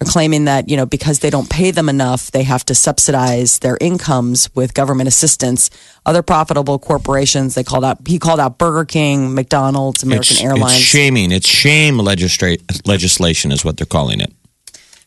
Claiming 0.04 0.46
that, 0.46 0.70
you 0.70 0.78
know, 0.78 0.86
because 0.86 1.20
they 1.20 1.30
don't 1.30 1.50
pay 1.50 1.72
them 1.72 1.90
enough, 1.90 2.32
they 2.32 2.44
have 2.44 2.66
to 2.66 2.76
subsidize 2.76 3.60
their 3.60 3.78
incomes 3.80 4.54
with 4.56 4.74
government 4.74 5.08
assistance. 5.08 5.70
Other 6.06 6.22
profitable 6.22 6.80
corporations, 6.80 7.56
they 7.56 7.64
called 7.64 7.84
out 7.84 8.08
he 8.08 8.20
called 8.20 8.40
out 8.40 8.58
Burger 8.58 8.86
King, 8.86 9.34
McDonald's, 9.34 10.04
American 10.04 10.36
it's, 10.36 10.44
Airlines. 10.44 10.74
It's 10.74 10.82
shaming. 10.82 11.32
It's 11.32 11.48
shame 11.48 11.96
legistra- 11.96 12.88
legislation 12.88 13.52
is 13.52 13.64
what 13.64 13.78
they're 13.78 13.86
calling 13.86 14.20
it. 14.20 14.34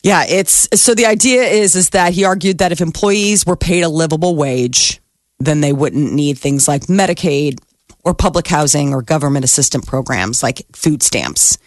Yeah, 0.02 0.25
it's 0.28 0.69
so 0.81 0.94
the 0.94 1.06
idea 1.06 1.43
is 1.43 1.74
is 1.74 1.91
that 1.91 2.12
he 2.12 2.24
argued 2.24 2.58
that 2.58 2.72
if 2.72 2.81
employees 2.81 3.44
were 3.44 3.56
paid 3.56 3.82
a 3.82 3.88
livable 3.88 4.36
wage, 4.36 5.00
then 5.38 5.60
they 5.60 5.72
wouldn't 5.72 6.12
need 6.12 6.38
things 6.38 6.69
like 6.69 6.82
Medicaid 6.82 7.58
or 8.05 8.15
public 8.15 8.46
housing 8.46 8.94
or 8.94 9.03
government 9.03 9.44
assistance 9.44 9.84
programs 9.84 10.43
like 10.43 10.65
food 10.72 11.03
stamps. 11.03 11.58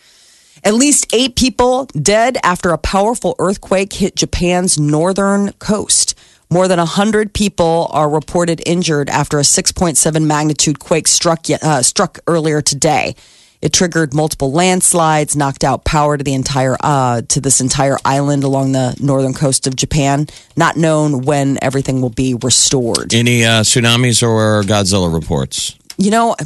At 0.63 0.73
least 0.73 1.13
eight 1.13 1.35
people 1.35 1.85
dead 1.85 2.37
after 2.43 2.71
a 2.71 2.77
powerful 2.77 3.35
earthquake 3.39 3.93
hit 3.93 4.15
Japan's 4.15 4.77
northern 4.77 5.53
coast. 5.53 6.17
More 6.51 6.67
than 6.67 6.79
100 6.79 7.33
people 7.33 7.87
are 7.91 8.09
reported 8.09 8.61
injured 8.65 9.09
after 9.09 9.37
a 9.37 9.43
6.7 9.43 10.25
magnitude 10.25 10.79
quake 10.79 11.07
struck, 11.07 11.45
uh, 11.49 11.83
struck 11.83 12.19
earlier 12.27 12.61
today. 12.61 13.15
It 13.61 13.73
triggered 13.73 14.13
multiple 14.13 14.51
landslides, 14.51 15.35
knocked 15.35 15.63
out 15.63 15.83
power 15.83 16.17
to 16.17 16.23
the 16.23 16.33
entire 16.33 16.77
uh, 16.79 17.23
to 17.27 17.41
this 17.41 17.59
entire 17.59 17.97
island 18.05 18.45
along 18.45 18.71
the 18.71 18.95
northern 19.01 19.33
coast 19.33 19.67
of 19.67 19.75
Japan. 19.75 20.27
Not 20.55 20.77
known 20.77 21.23
when 21.23 21.59
everything 21.61 22.01
will 22.01 22.09
be 22.09 22.35
restored. 22.35 23.13
Any 23.13 23.43
uh, 23.43 23.63
tsunamis 23.63 24.23
or 24.23 24.63
Godzilla 24.63 25.13
reports? 25.13 25.75
You 25.97 26.11
know, 26.11 26.37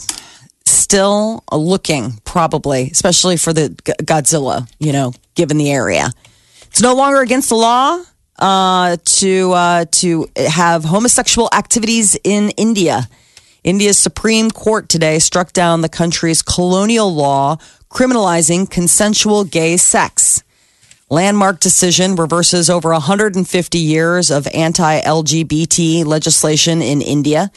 still 0.76 1.44
looking 1.52 2.20
probably, 2.26 2.90
especially 2.92 3.38
for 3.38 3.54
the 3.54 3.70
G- 3.70 3.94
Godzilla. 4.04 4.70
You 4.80 4.92
know, 4.92 5.14
given 5.36 5.58
the 5.58 5.72
area, 5.72 6.12
it's 6.64 6.82
no 6.82 6.96
longer 6.96 7.22
against 7.22 7.50
the 7.50 7.56
law 7.56 8.04
uh, 8.40 8.98
to 9.04 9.52
uh, 9.54 9.86
to 9.92 10.28
have 10.36 10.84
homosexual 10.84 11.50
activities 11.54 12.18
in 12.24 12.50
India. 12.52 13.08
India's 13.64 13.98
Supreme 13.98 14.52
Court 14.52 14.90
today 14.90 15.20
struck 15.20 15.54
down 15.54 15.82
the 15.82 15.90
country's 15.90 16.42
colonial 16.42 17.14
law 17.14 17.58
criminalizing 17.90 18.70
consensual 18.70 19.46
gay 19.46 19.78
sex. 19.78 20.44
Landmark 21.10 21.60
decision 21.60 22.16
reverses 22.16 22.70
over 22.70 22.92
150 22.92 23.78
years 23.78 24.32
of 24.32 24.48
anti 24.48 25.00
LGBT 25.02 26.04
legislation 26.06 26.82
in 26.82 27.02
India. 27.02 27.52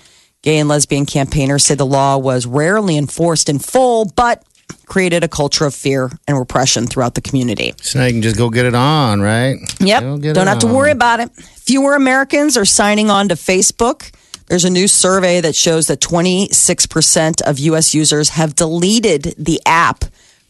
Gay 0.46 0.58
and 0.58 0.68
lesbian 0.68 1.06
campaigners 1.06 1.64
say 1.64 1.74
the 1.74 1.84
law 1.84 2.16
was 2.16 2.46
rarely 2.46 2.96
enforced 2.96 3.48
in 3.48 3.58
full, 3.58 4.04
but 4.14 4.44
created 4.86 5.24
a 5.24 5.28
culture 5.28 5.64
of 5.64 5.74
fear 5.74 6.08
and 6.28 6.38
repression 6.38 6.86
throughout 6.86 7.16
the 7.16 7.20
community. 7.20 7.74
So 7.82 7.98
now 7.98 8.04
you 8.04 8.12
can 8.12 8.22
just 8.22 8.36
go 8.36 8.48
get 8.48 8.64
it 8.64 8.76
on, 8.76 9.20
right? 9.20 9.56
Yep. 9.80 10.20
Don't 10.34 10.46
have 10.46 10.60
to 10.60 10.68
worry 10.68 10.92
about 10.92 11.18
it. 11.18 11.32
Fewer 11.32 11.96
Americans 11.96 12.56
are 12.56 12.64
signing 12.64 13.10
on 13.10 13.28
to 13.30 13.34
Facebook 13.34 14.12
There's 14.46 14.64
a 14.64 14.70
new 14.70 14.86
survey 14.86 15.40
that 15.40 15.56
shows 15.56 15.88
that 15.88 16.00
26% 16.00 17.42
of 17.42 17.58
US 17.58 17.94
users 17.94 18.28
have 18.30 18.54
deleted 18.54 19.34
the 19.36 19.60
app 19.66 20.04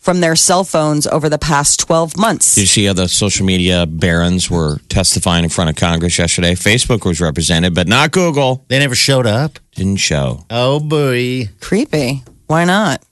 from 0.06 0.20
their 0.20 0.36
cell 0.36 0.62
phones 0.62 1.04
over 1.08 1.28
the 1.28 1.36
past 1.36 1.80
12 1.80 2.16
months. 2.16 2.54
Did 2.54 2.60
you 2.60 2.66
see 2.68 2.84
how 2.84 2.92
the 2.92 3.08
social 3.08 3.44
media 3.44 3.86
barons 3.86 4.48
were 4.48 4.78
testifying 4.88 5.42
in 5.42 5.50
front 5.50 5.68
of 5.68 5.74
Congress 5.74 6.16
yesterday? 6.16 6.54
Facebook 6.54 7.04
was 7.04 7.20
represented, 7.20 7.74
but 7.74 7.88
not 7.88 8.12
Google. 8.12 8.64
They 8.68 8.78
never 8.78 8.94
showed 8.94 9.26
up. 9.26 9.58
Didn't 9.74 9.96
show. 9.96 10.46
Oh 10.48 10.78
boy. 10.78 11.48
Creepy. 11.60 12.22
Why 12.46 12.64
not? 12.64 13.02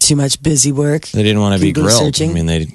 Too 0.00 0.16
much 0.16 0.42
busy 0.42 0.72
work. 0.72 1.06
They 1.08 1.22
didn't 1.22 1.40
want 1.42 1.54
to 1.56 1.60
be 1.60 1.70
Google 1.72 1.90
grilled. 1.90 2.02
searching. 2.16 2.30
I 2.30 2.34
mean, 2.34 2.46
they. 2.46 2.66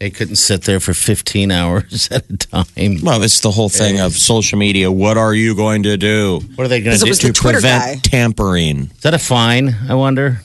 They 0.00 0.10
couldn't 0.10 0.36
sit 0.36 0.62
there 0.62 0.78
for 0.78 0.94
15 0.94 1.50
hours 1.58 2.08
at 2.12 2.30
a 2.30 2.36
time. 2.36 2.98
Well, 3.02 3.20
it's 3.24 3.40
the 3.40 3.50
whole 3.50 3.68
thing 3.68 3.98
of 3.98 4.12
social 4.12 4.56
media. 4.56 4.92
What 4.92 5.16
are 5.18 5.34
you 5.34 5.56
going 5.56 5.82
to 5.82 5.96
do 5.96 6.38
What 6.54 6.62
are 6.66 6.68
they 6.68 6.80
going 6.80 6.96
to 6.96 7.04
do? 7.04 7.12
to 7.14 7.32
Twitter 7.32 7.56
prevent 7.58 7.82
guy. 8.04 8.08
tampering? 8.08 8.92
Is 8.94 9.00
that 9.02 9.14
a 9.14 9.18
fine, 9.18 9.74
I 9.88 9.94
wonder, 9.94 10.40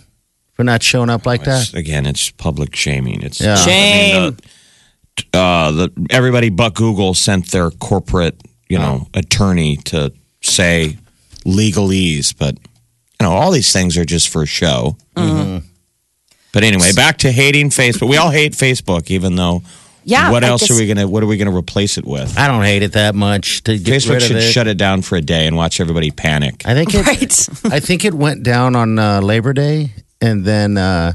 for 0.63 0.71
not 0.71 0.83
showing 0.83 1.09
up 1.09 1.25
like 1.25 1.43
that? 1.43 1.73
Again, 1.73 2.05
it's 2.05 2.31
public 2.31 2.75
shaming. 2.75 3.21
It's 3.21 3.39
Yeah. 3.41 3.55
I 3.57 3.65
mean, 3.67 4.37
the- 4.37 5.37
uh, 5.37 5.71
the, 5.71 5.91
everybody 6.09 6.49
but 6.49 6.73
Google 6.73 7.13
sent 7.13 7.51
their 7.51 7.69
corporate, 7.69 8.35
you 8.69 8.79
know, 8.79 9.07
attorney 9.13 9.77
to 9.77 10.11
say 10.41 10.97
legalese, 11.45 12.33
but 12.37 12.55
you 12.55 13.27
know, 13.29 13.31
all 13.31 13.51
these 13.51 13.71
things 13.71 13.95
are 13.97 14.05
just 14.05 14.29
for 14.29 14.45
show. 14.45 14.97
But 15.15 16.63
anyway, 16.63 16.91
back 16.95 17.17
to 17.19 17.31
hating 17.31 17.69
Facebook. 17.71 18.07
We 18.09 18.17
all 18.17 18.29
hate 18.29 18.53
Facebook, 18.53 19.09
even 19.09 19.35
though. 19.35 19.63
Yeah, 20.05 20.31
What 20.31 20.43
I 20.43 20.47
else 20.47 20.61
guess- 20.63 20.71
are 20.71 20.75
we 20.75 20.85
gonna? 20.87 21.07
What 21.07 21.23
are 21.23 21.25
we 21.27 21.37
gonna 21.37 21.55
replace 21.55 21.97
it 21.97 22.05
with? 22.05 22.37
I 22.37 22.47
don't 22.47 22.61
hate 22.63 22.83
it 22.83 22.91
that 22.91 23.15
much 23.15 23.63
to 23.63 23.77
get 23.77 24.01
Facebook 24.01 24.09
rid 24.15 24.21
should 24.23 24.31
of 24.35 24.43
it. 24.43 24.51
shut 24.51 24.67
it 24.67 24.77
down 24.77 25.01
for 25.01 25.15
a 25.15 25.21
day 25.21 25.47
and 25.47 25.55
watch 25.55 25.79
everybody 25.79 26.11
panic. 26.11 26.61
I 26.65 26.73
think 26.73 26.93
it, 26.93 27.05
Right. 27.63 27.73
I 27.73 27.79
think 27.79 28.03
it 28.03 28.13
went 28.13 28.43
down 28.43 28.75
on 28.75 28.99
uh, 28.99 29.21
Labor 29.21 29.53
Day, 29.53 29.93
and 30.23 30.45
then 30.45 30.77
uh, 30.77 31.13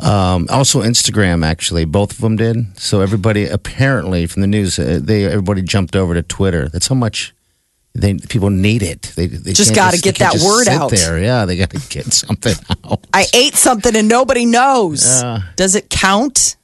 um, 0.00 0.48
also 0.50 0.82
Instagram. 0.82 1.44
Actually, 1.44 1.84
both 1.84 2.12
of 2.12 2.20
them 2.20 2.36
did. 2.36 2.78
So 2.78 3.00
everybody 3.00 3.46
apparently 3.46 4.26
from 4.26 4.42
the 4.42 4.48
news, 4.48 4.78
uh, 4.78 4.98
they 5.00 5.24
everybody 5.24 5.62
jumped 5.62 5.94
over 5.94 6.14
to 6.14 6.22
Twitter. 6.22 6.68
That's 6.68 6.88
how 6.88 6.96
much 6.96 7.32
they 7.94 8.14
people 8.14 8.50
need 8.50 8.82
it. 8.82 9.12
They, 9.14 9.26
they 9.26 9.52
Just 9.52 9.74
gotta 9.74 9.98
get 9.98 10.18
that 10.18 10.42
word 10.44 10.66
out. 10.68 10.90
There, 10.90 11.22
yeah, 11.22 11.44
they 11.44 11.56
got 11.56 11.70
to 11.70 11.80
get 11.88 12.12
something 12.12 12.54
out. 12.84 13.06
I 13.14 13.26
ate 13.32 13.54
something 13.54 13.94
and 13.94 14.08
nobody 14.08 14.46
knows. 14.46 15.22
Does 15.56 15.76
it 15.76 15.88
count? 15.90 16.56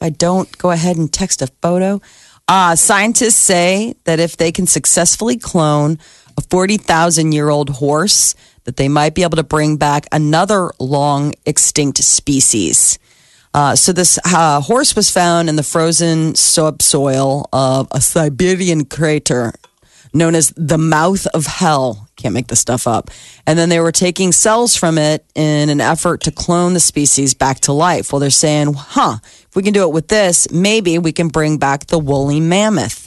If 0.00 0.06
I 0.06 0.08
don't 0.08 0.56
go 0.58 0.70
ahead 0.70 0.96
and 0.96 1.12
text 1.12 1.42
a 1.42 1.48
photo. 1.60 2.00
Uh, 2.46 2.76
scientists 2.76 3.36
say 3.36 3.94
that 4.04 4.20
if 4.20 4.36
they 4.36 4.52
can 4.52 4.66
successfully 4.66 5.38
clone 5.38 5.98
a 6.36 6.42
40,000 6.42 7.32
year 7.32 7.48
old 7.48 7.70
horse, 7.70 8.34
that 8.64 8.76
they 8.76 8.88
might 8.88 9.14
be 9.14 9.22
able 9.22 9.36
to 9.36 9.42
bring 9.42 9.76
back 9.76 10.06
another 10.12 10.70
long 10.78 11.32
extinct 11.46 11.98
species. 11.98 12.98
Uh, 13.52 13.76
so 13.76 13.92
this 13.92 14.18
uh, 14.24 14.60
horse 14.60 14.96
was 14.96 15.10
found 15.10 15.48
in 15.48 15.56
the 15.56 15.62
frozen 15.62 16.34
subsoil 16.34 17.48
of 17.52 17.86
a 17.92 18.00
Siberian 18.00 18.84
crater 18.84 19.52
known 20.14 20.34
as 20.34 20.52
the 20.56 20.78
mouth 20.78 21.26
of 21.28 21.46
hell. 21.46 22.08
Can't 22.16 22.32
make 22.32 22.46
this 22.46 22.60
stuff 22.60 22.86
up. 22.86 23.10
And 23.46 23.58
then 23.58 23.68
they 23.68 23.80
were 23.80 23.92
taking 23.92 24.32
cells 24.32 24.76
from 24.76 24.96
it 24.96 25.26
in 25.34 25.68
an 25.68 25.80
effort 25.80 26.22
to 26.22 26.30
clone 26.30 26.72
the 26.72 26.80
species 26.80 27.34
back 27.34 27.60
to 27.60 27.72
life. 27.72 28.12
Well, 28.12 28.20
they're 28.20 28.30
saying, 28.30 28.74
huh, 28.74 29.18
if 29.22 29.56
we 29.56 29.62
can 29.62 29.72
do 29.72 29.82
it 29.82 29.92
with 29.92 30.08
this, 30.08 30.50
maybe 30.52 30.98
we 30.98 31.12
can 31.12 31.28
bring 31.28 31.58
back 31.58 31.86
the 31.86 31.98
woolly 31.98 32.40
mammoth. 32.40 33.03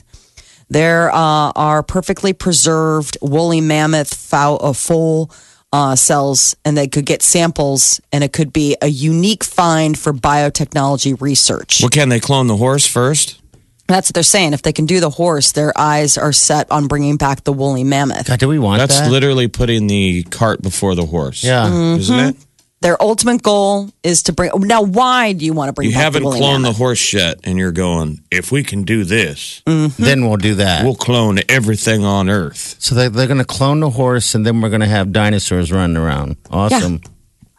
There 0.69 1.09
uh, 1.09 1.51
are 1.55 1.81
perfectly 1.83 2.33
preserved 2.33 3.17
woolly 3.21 3.61
mammoth 3.61 4.13
fowl, 4.13 4.59
uh, 4.61 4.73
foal 4.73 5.31
uh, 5.71 5.95
cells, 5.95 6.55
and 6.65 6.77
they 6.77 6.87
could 6.87 7.05
get 7.05 7.21
samples, 7.21 8.01
and 8.11 8.23
it 8.23 8.33
could 8.33 8.51
be 8.51 8.75
a 8.81 8.87
unique 8.87 9.43
find 9.43 9.97
for 9.97 10.13
biotechnology 10.13 11.19
research. 11.21 11.79
Well, 11.81 11.89
can 11.89 12.09
they 12.09 12.19
clone 12.19 12.47
the 12.47 12.57
horse 12.57 12.85
first? 12.85 13.41
That's 13.87 14.09
what 14.09 14.15
they're 14.15 14.23
saying. 14.23 14.51
If 14.51 14.63
they 14.63 14.73
can 14.73 14.85
do 14.85 14.99
the 14.99 15.09
horse, 15.09 15.53
their 15.53 15.71
eyes 15.77 16.17
are 16.17 16.33
set 16.33 16.69
on 16.71 16.87
bringing 16.87 17.15
back 17.15 17.45
the 17.45 17.53
woolly 17.53 17.85
mammoth. 17.85 18.27
God, 18.27 18.39
do 18.39 18.49
we 18.49 18.59
want 18.59 18.79
That's 18.79 18.99
that? 18.99 19.09
literally 19.09 19.47
putting 19.47 19.87
the 19.87 20.23
cart 20.23 20.61
before 20.61 20.93
the 20.93 21.05
horse. 21.05 21.41
yeah. 21.43 21.67
Mm-hmm. 21.67 21.99
Isn't 21.99 22.19
it? 22.19 22.35
Their 22.81 23.01
ultimate 23.01 23.41
goal 23.41 23.89
is 24.03 24.21
to 24.23 24.33
bring. 24.33 24.51
Now, 24.55 24.83
why 24.83 25.33
do 25.33 25.45
you 25.45 25.53
want 25.53 25.69
to 25.69 25.73
bring? 25.73 25.89
You 25.89 25.95
back 25.95 26.03
haven't 26.03 26.21
the 26.23 26.29
woolly 26.29 26.41
cloned 26.41 26.63
the 26.63 26.73
horse 26.73 27.11
yet, 27.11 27.39
and 27.43 27.57
you're 27.57 27.71
going, 27.71 28.21
if 28.29 28.51
we 28.51 28.63
can 28.63 28.83
do 28.83 29.03
this, 29.03 29.63
Then 29.65 30.27
we'll 30.27 30.37
do 30.37 30.53
that. 30.55 30.85
we'll 30.85 30.93
clone 30.95 31.39
everything 31.49 32.05
on 32.05 32.29
Earth. 32.29 32.75
so 32.77 32.93
they, 32.93 33.07
they're 33.07 33.25
going 33.25 33.39
to 33.39 33.45
clone 33.45 33.79
the 33.79 33.89
horse, 33.89 34.35
and 34.35 34.45
then 34.45 34.61
we're 34.61 34.69
going 34.69 34.81
to 34.81 34.85
have 34.87 35.11
dinosaurs 35.11 35.71
running 35.71 35.97
around. 35.97 36.35
Awesome. 36.51 37.01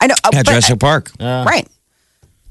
I 0.00 0.06
know, 0.06 0.14
uh, 0.22 0.30
At 0.34 0.44
but- 0.44 0.46
Jurassic 0.52 0.78
Park. 0.78 1.10
right? 1.18 1.66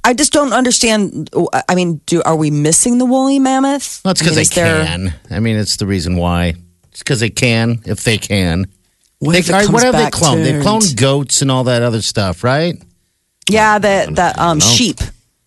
I 0.03 0.13
just 0.13 0.31
don't 0.33 0.51
understand. 0.53 1.29
I 1.69 1.73
mean, 1.75 2.01
do 2.05 2.21
are 2.23 2.35
we 2.35 2.49
missing 2.51 2.97
the 2.97 3.05
woolly 3.05 3.39
mammoth? 3.39 4.01
Well, 4.05 4.11
it's 4.11 4.21
I 4.21 4.25
because 4.25 4.31
mean, 4.31 4.35
they 4.35 4.41
is 4.41 4.49
there- 4.49 4.85
can. 4.85 5.13
I 5.31 5.39
mean, 5.39 5.55
it's 5.57 5.77
the 5.77 5.85
reason 5.87 6.15
why. 6.17 6.55
It's 6.91 6.99
because 6.99 7.19
they 7.21 7.29
can, 7.29 7.79
if 7.85 8.03
they 8.03 8.17
can. 8.17 8.67
What 9.19 9.33
They, 9.33 9.39
if 9.39 9.49
it 9.49 9.53
all 9.53 9.59
right, 9.61 9.69
what 9.69 9.83
have 9.83 9.93
they 9.95 10.05
cloned? 10.11 10.43
They 10.43 10.51
turned? 10.51 10.63
cloned 10.63 10.95
goats 10.95 11.41
and 11.41 11.49
all 11.49 11.63
that 11.65 11.81
other 11.81 12.01
stuff, 12.01 12.43
right? 12.43 12.81
Yeah, 13.49 13.79
the 13.79 14.11
the 14.13 14.33
um 14.43 14.59
sheep. 14.59 14.99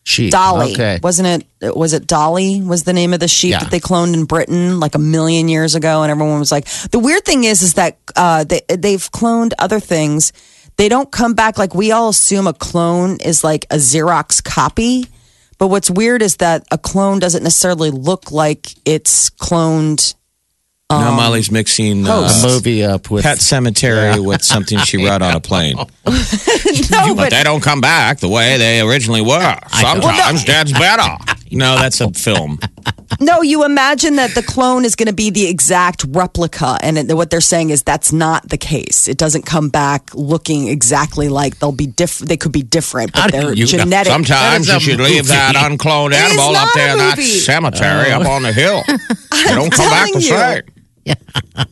Sheep. 0.03 0.33
Dolly, 0.33 0.73
Okay. 0.73 0.99
wasn't 1.03 1.45
it? 1.61 1.77
Was 1.77 1.93
it 1.93 2.07
Dolly? 2.07 2.63
Was 2.63 2.83
the 2.85 2.93
name 2.95 3.13
of 3.13 3.21
the 3.21 3.29
sheep 3.29 3.51
Yeah. 3.53 3.59
that 3.61 3.71
they 3.71 3.79
cloned 3.81 4.15
in 4.15 4.25
Britain 4.25 4.81
like 4.81 4.95
a 4.95 4.99
million 4.99 5.47
years 5.49 5.75
ago? 5.75 6.03
And 6.03 6.11
everyone 6.11 6.41
was 6.41 6.51
like, 6.51 6.67
the 6.91 6.99
weird 6.99 7.25
thing 7.25 7.45
is, 7.45 7.61
is 7.63 7.75
that 7.75 7.99
uh, 8.17 8.43
they 8.45 8.63
they've 8.69 9.09
cloned 9.13 9.53
other 9.59 9.79
things. 9.79 10.33
They 10.79 10.89
don't 10.89 11.13
come 11.13 11.35
back 11.35 11.59
like 11.59 11.75
we 11.75 11.93
all 11.93 12.09
assume 12.09 12.47
a 12.47 12.55
clone 12.55 13.19
is 13.21 13.45
like 13.45 13.67
a 13.71 13.77
Xerox 13.77 14.43
copy. 14.43 15.07
But 15.59 15.69
what's 15.69 15.91
weird 15.91 16.23
is 16.23 16.37
that 16.37 16.65
a 16.71 16.79
clone 16.79 17.19
doesn't 17.19 17.43
necessarily 17.43 17.91
look 17.91 18.33
like 18.33 18.69
it's 18.87 19.29
cloned. 19.29 20.15
Now 20.91 21.15
Molly's 21.15 21.51
mixing 21.53 22.07
uh, 22.07 22.29
a 22.29 22.47
movie 22.47 22.85
up 22.85 23.11
with 23.11 23.23
Pet 23.23 23.39
Sematary 23.39 24.25
with 24.25 24.43
something 24.43 24.79
she 24.81 24.97
wrote 25.07 25.23
on 25.23 25.37
a 25.37 25.41
plane. 25.41 25.77
No, 26.91 27.15
But 27.15 27.31
they 27.31 27.45
don't 27.45 27.63
come 27.63 27.81
back 27.81 28.19
the 28.19 28.29
way 28.29 28.59
they 28.59 28.81
originally 28.81 29.21
were. 29.21 29.57
Sometimes 29.69 30.45
Dad's 30.45 30.73
better. 30.73 31.17
No, 31.53 31.77
that's 31.77 32.01
a 32.01 32.11
film. 32.13 32.59
No, 33.21 33.43
you 33.43 33.65
imagine 33.65 34.17
that 34.17 34.35
the 34.35 34.43
clone 34.43 34.85
is 34.85 34.95
going 34.97 35.09
to 35.09 35.13
be 35.13 35.31
the 35.31 35.47
exact 35.49 36.05
replica, 36.09 36.79
and 36.81 36.97
it, 36.97 37.15
what 37.15 37.31
they're 37.31 37.41
saying 37.41 37.71
is 37.71 37.83
that's 37.83 38.13
not 38.13 38.49
the 38.49 38.57
case. 38.57 39.09
It 39.09 39.19
doesn't 39.19 39.47
come 39.47 39.69
back 39.69 40.15
looking 40.15 40.69
exactly 40.69 41.29
like 41.29 41.59
they'll 41.59 41.73
be 41.73 41.87
different. 41.87 42.29
They 42.29 42.37
could 42.37 42.53
be 42.53 42.63
different, 42.63 43.13
but 43.13 43.31
they're 43.33 43.53
you 43.53 43.65
know? 43.65 43.85
genetic. 43.85 44.13
Sometimes 44.13 44.69
you 44.69 44.75
is 44.75 44.77
a 44.77 44.81
should 44.91 45.01
leave 45.01 45.27
that 45.29 45.55
uncloned 45.57 46.15
animal 46.15 46.57
up 46.57 46.71
there 46.75 46.93
in 46.93 46.99
that 46.99 47.19
movie. 47.19 47.29
cemetery 47.29 48.11
up 48.13 48.27
on 48.27 48.43
the 48.43 48.53
hill. 48.53 48.83
They 48.87 49.55
don't 49.55 49.71
come 49.73 49.89
back 49.91 50.07
telling 50.13 50.21
the 50.21 50.63
you. 50.67 50.80
Same. 51.05 51.17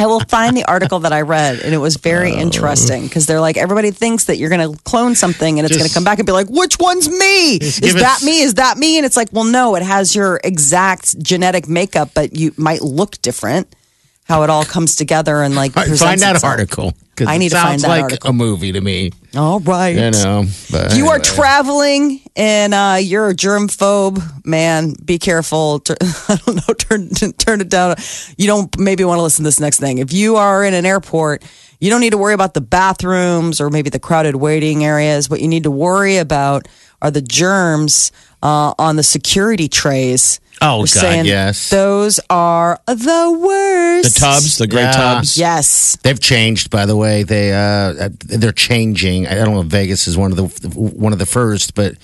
I 0.00 0.06
will 0.06 0.20
find 0.20 0.56
the 0.56 0.64
article 0.64 1.00
that 1.00 1.12
I 1.12 1.20
read, 1.20 1.60
and 1.60 1.74
it 1.74 1.78
was 1.78 1.96
very 1.96 2.32
interesting 2.32 3.02
because 3.02 3.26
they're 3.26 3.40
like 3.40 3.58
everybody 3.58 3.90
thinks 3.90 4.24
that 4.24 4.38
you're 4.38 4.48
going 4.48 4.72
to 4.72 4.82
clone 4.84 5.14
something, 5.14 5.58
and 5.58 5.66
it's 5.66 5.76
going 5.76 5.86
to 5.86 5.92
come 5.92 6.04
back 6.04 6.18
and 6.18 6.24
be 6.24 6.32
like, 6.32 6.48
"Which 6.48 6.78
one's 6.78 7.06
me? 7.06 7.56
Is 7.56 7.94
that 7.94 8.22
me? 8.22 8.40
Is 8.40 8.54
that 8.54 8.78
me?" 8.78 8.96
And 8.96 9.04
it's 9.04 9.16
like, 9.16 9.28
well, 9.30 9.44
no, 9.44 9.74
it 9.74 9.82
has 9.82 10.14
your 10.16 10.40
exact 10.42 11.22
genetic 11.22 11.68
makeup, 11.68 12.12
but 12.14 12.34
you 12.34 12.54
might 12.56 12.80
look 12.80 13.20
different. 13.20 13.74
How 14.30 14.44
it 14.44 14.48
all 14.50 14.64
comes 14.64 14.94
together 14.94 15.42
and 15.42 15.56
like 15.56 15.74
right, 15.76 15.88
find 15.88 16.20
that 16.20 16.36
itself. 16.36 16.44
article. 16.44 16.92
I 17.26 17.36
need 17.36 17.48
to 17.48 17.56
find 17.56 17.80
sounds 17.80 17.82
that 17.82 17.88
like 17.88 18.02
article. 18.04 18.30
a 18.30 18.32
movie 18.32 18.70
to 18.70 18.80
me. 18.80 19.10
All 19.36 19.58
right. 19.58 19.96
You 19.96 20.12
know, 20.12 20.44
but 20.70 20.96
you 20.96 21.08
are 21.08 21.18
traveling 21.18 22.20
and 22.36 22.72
uh, 22.72 22.98
you're 23.00 23.28
a 23.28 23.34
germ 23.34 23.66
phobe, 23.66 24.22
man. 24.46 24.94
Be 25.04 25.18
careful. 25.18 25.82
I 26.28 26.38
don't 26.46 26.56
know. 26.56 26.74
Turn 26.74 27.08
turn 27.38 27.60
it 27.60 27.68
down. 27.68 27.96
You 28.38 28.46
don't 28.46 28.78
maybe 28.78 29.02
want 29.02 29.18
to 29.18 29.22
listen 29.22 29.42
to 29.42 29.48
this 29.48 29.58
next 29.58 29.80
thing. 29.80 29.98
If 29.98 30.12
you 30.12 30.36
are 30.36 30.64
in 30.64 30.74
an 30.74 30.86
airport, 30.86 31.42
you 31.80 31.90
don't 31.90 32.00
need 32.00 32.10
to 32.10 32.18
worry 32.18 32.34
about 32.34 32.54
the 32.54 32.60
bathrooms 32.60 33.60
or 33.60 33.70
maybe 33.70 33.90
the 33.90 33.98
crowded 33.98 34.36
waiting 34.36 34.84
areas. 34.84 35.28
What 35.30 35.40
you 35.40 35.48
need 35.48 35.64
to 35.64 35.70
worry 35.70 36.18
about 36.18 36.68
are 37.02 37.10
the 37.10 37.22
germs 37.22 38.12
uh, 38.42 38.74
on 38.78 38.96
the 38.96 39.02
security 39.02 39.68
trays. 39.68 40.38
Oh, 40.62 40.84
They're 40.84 41.00
God, 41.02 41.08
saying 41.08 41.24
yes. 41.24 41.70
Those 41.70 42.20
are 42.28 42.78
the 42.86 43.38
worst. 43.42 44.14
The 44.14 44.20
tubs, 44.20 44.58
the 44.58 44.66
gray 44.66 44.82
Yeah. 44.82 44.92
tubs. 44.92 45.38
Yes. 45.38 45.96
They've 46.02 46.20
changed, 46.20 46.68
by 46.68 46.84
the 46.84 46.96
way. 46.96 47.22
They 47.22 47.52
uh, 47.54 48.10
they're 48.26 48.52
changing. 48.52 49.26
I 49.26 49.34
don't 49.36 49.54
know 49.54 49.62
if 49.62 49.68
Vegas 49.68 50.06
is 50.06 50.18
one 50.18 50.30
of 50.32 50.36
the 50.36 50.68
one 50.78 51.14
of 51.14 51.18
the 51.18 51.24
first, 51.24 51.74
but 51.74 51.94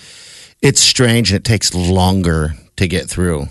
it's 0.62 0.80
strange 0.80 1.30
and 1.32 1.36
it 1.36 1.44
takes 1.44 1.74
longer 1.74 2.54
to 2.76 2.88
get 2.88 3.10
through. 3.10 3.48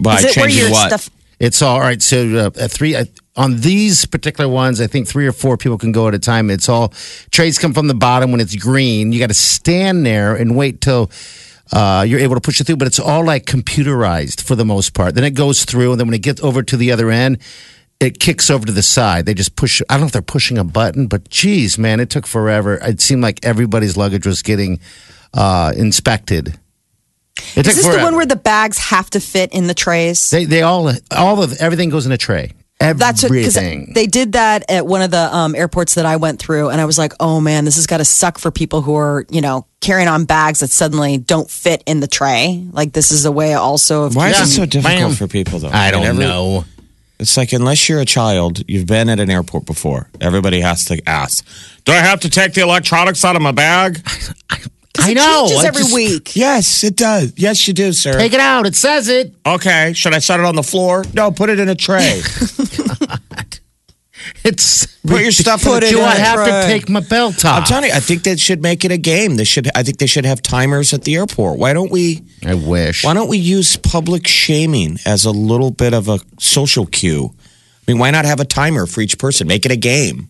By 0.00 0.16
Is 0.18 0.24
it 0.24 0.36
where 0.36 0.46
changing 0.46 0.60
your 0.64 0.70
what? 0.72 0.88
stuff? 0.88 1.08
It's 1.40 1.62
all 1.62 1.80
right. 1.80 2.02
So 2.02 2.36
uh, 2.36 2.60
at 2.60 2.70
three 2.70 2.94
uh, 2.96 3.06
on 3.38 3.60
these 3.60 4.04
particular 4.04 4.50
ones, 4.50 4.80
I 4.80 4.88
think 4.88 5.06
three 5.06 5.26
or 5.26 5.32
four 5.32 5.56
people 5.56 5.78
can 5.78 5.92
go 5.92 6.08
at 6.08 6.14
a 6.14 6.18
time. 6.18 6.50
It's 6.50 6.68
all 6.68 6.92
trays 7.30 7.58
come 7.58 7.72
from 7.72 7.86
the 7.86 7.94
bottom 7.94 8.32
when 8.32 8.40
it's 8.40 8.56
green. 8.56 9.12
You 9.12 9.20
got 9.20 9.28
to 9.28 9.34
stand 9.34 10.04
there 10.04 10.34
and 10.34 10.56
wait 10.56 10.80
till. 10.80 11.10
Uh, 11.70 12.02
you're 12.08 12.18
able 12.18 12.34
to 12.34 12.40
push 12.40 12.58
it 12.62 12.64
through, 12.64 12.78
but 12.78 12.88
it's 12.88 12.98
all 12.98 13.22
like 13.22 13.44
computerized 13.44 14.40
for 14.40 14.56
the 14.56 14.64
most 14.64 14.94
part. 14.94 15.14
Then 15.14 15.22
it 15.22 15.32
goes 15.32 15.66
through, 15.66 15.92
and 15.92 16.00
then 16.00 16.06
when 16.06 16.14
it 16.14 16.22
gets 16.22 16.42
over 16.42 16.62
to 16.62 16.76
the 16.78 16.90
other 16.90 17.10
end, 17.10 17.40
it 18.00 18.18
kicks 18.18 18.48
over 18.48 18.64
to 18.64 18.72
the 18.72 18.82
side. 18.82 19.26
They 19.26 19.34
just 19.34 19.54
push. 19.54 19.82
I 19.88 19.94
don't 19.94 20.00
know 20.00 20.06
if 20.06 20.12
they're 20.12 20.22
pushing 20.22 20.56
a 20.56 20.64
button, 20.64 21.08
but 21.08 21.28
geez, 21.28 21.78
man, 21.78 22.00
it 22.00 22.08
took 22.08 22.26
forever. 22.26 22.76
It 22.76 23.02
seemed 23.02 23.22
like 23.22 23.44
everybody's 23.44 23.98
luggage 23.98 24.26
was 24.26 24.42
getting 24.42 24.80
uh, 25.34 25.74
inspected. 25.76 26.58
It 27.54 27.66
Is 27.66 27.76
this 27.76 27.86
the 27.86 28.02
one 28.02 28.16
where 28.16 28.26
the 28.26 28.36
bags 28.36 28.78
have 28.78 29.10
to 29.10 29.20
fit 29.20 29.52
in 29.52 29.66
the 29.66 29.74
trays? 29.74 30.30
they 30.30 30.44
they 30.44 30.62
all 30.62 30.90
all 31.12 31.42
of 31.42 31.52
everything 31.60 31.90
goes 31.90 32.06
in 32.06 32.12
a 32.12 32.18
tray. 32.18 32.52
That's 32.80 33.22
because 33.22 33.56
Everything. 33.56 33.92
they 33.92 34.06
did 34.06 34.32
that 34.32 34.70
at 34.70 34.86
one 34.86 35.02
of 35.02 35.10
the 35.10 35.34
um, 35.34 35.54
airports 35.56 35.94
that 35.96 36.06
I 36.06 36.16
went 36.16 36.38
through, 36.38 36.68
and 36.70 36.80
I 36.80 36.84
was 36.84 36.96
like, 36.96 37.12
"Oh 37.18 37.40
man, 37.40 37.64
this 37.64 37.74
has 37.76 37.86
got 37.88 37.96
to 37.98 38.04
suck 38.04 38.38
for 38.38 38.50
people 38.52 38.82
who 38.82 38.94
are, 38.94 39.26
you 39.30 39.40
know, 39.40 39.66
carrying 39.80 40.06
on 40.08 40.24
bags 40.26 40.60
that 40.60 40.70
suddenly 40.70 41.18
don't 41.18 41.50
fit 41.50 41.82
in 41.86 41.98
the 42.00 42.06
tray. 42.06 42.64
Like 42.72 42.92
this 42.92 43.10
is 43.10 43.24
a 43.24 43.32
way 43.32 43.54
also 43.54 44.04
of 44.04 44.14
Why 44.14 44.28
Yeah. 44.30 44.42
is 44.42 44.52
it 44.52 44.54
so 44.56 44.66
difficult 44.66 45.16
for 45.16 45.26
people 45.26 45.58
though? 45.58 45.70
I 45.70 45.90
mean, 45.90 45.92
don't 46.02 46.04
every- 46.10 46.24
know. 46.24 46.64
It's 47.18 47.36
like 47.36 47.52
unless 47.52 47.88
you're 47.88 47.98
a 47.98 48.04
child, 48.04 48.62
you've 48.68 48.86
been 48.86 49.08
at 49.08 49.18
an 49.18 49.28
airport 49.28 49.66
before. 49.66 50.08
Everybody 50.20 50.60
has 50.60 50.84
to 50.84 51.02
ask, 51.08 51.44
"Do 51.84 51.90
I 51.90 51.96
have 51.96 52.20
to 52.20 52.30
take 52.30 52.54
the 52.54 52.60
electronics 52.60 53.24
out 53.24 53.34
of 53.34 53.42
my 53.42 53.50
bag?" 53.50 54.00
I 54.50 54.58
it 55.06 55.14
know. 55.14 55.46
changes 55.48 55.64
every 55.64 55.82
just- 55.82 55.94
week. 55.94 56.36
Yes, 56.36 56.82
it 56.84 56.96
does. 56.96 57.32
Yes, 57.36 57.66
you 57.68 57.74
do, 57.74 57.92
sir. 57.92 58.12
Take 58.18 58.32
it 58.32 58.40
out. 58.40 58.66
It 58.66 58.74
says 58.76 59.08
it. 59.08 59.34
okay, 59.46 59.92
should 59.94 60.14
I 60.14 60.18
set 60.18 60.40
it 60.40 60.46
on 60.46 60.56
the 60.56 60.62
floor? 60.62 61.04
No, 61.14 61.30
put 61.30 61.50
it 61.50 61.60
in 61.60 61.68
a 61.68 61.74
tray. 61.74 62.20
It's 64.44 64.86
Put 65.06 65.22
your 65.22 65.30
stuff 65.32 65.62
Put 65.64 65.84
in 65.84 65.90
Do 65.90 66.00
a 66.00 66.02
I 66.02 66.14
in 66.14 66.20
a 66.20 66.24
have 66.24 66.44
to 66.44 66.66
take 66.72 66.88
my 66.88 67.00
belt 67.00 67.44
off? 67.44 67.58
I'm 67.60 67.64
telling 67.64 67.90
you, 67.90 67.96
I 67.96 68.00
think 68.00 68.22
they 68.24 68.36
should 68.36 68.62
make 68.62 68.84
it 68.84 68.92
a 68.92 68.96
game. 68.98 69.36
They 69.36 69.44
should. 69.44 69.68
I 69.74 69.82
think 69.82 69.98
they 69.98 70.06
should 70.06 70.24
have 70.24 70.42
timers 70.42 70.92
at 70.92 71.04
the 71.04 71.16
airport. 71.16 71.58
Why 71.58 71.72
don't 71.72 71.90
we? 71.90 72.22
I 72.44 72.54
wish. 72.54 73.04
Why 73.04 73.14
don't 73.14 73.28
we 73.28 73.38
use 73.38 73.76
public 73.76 74.26
shaming 74.26 74.98
as 75.06 75.24
a 75.24 75.30
little 75.30 75.70
bit 75.70 75.94
of 75.94 76.08
a 76.08 76.18
social 76.38 76.86
cue? 76.86 77.34
I 77.36 77.90
mean, 77.92 77.98
why 77.98 78.10
not 78.10 78.24
have 78.26 78.40
a 78.40 78.44
timer 78.44 78.86
for 78.86 79.00
each 79.00 79.18
person? 79.18 79.46
Make 79.46 79.64
it 79.64 79.72
a 79.72 79.76
game. 79.76 80.28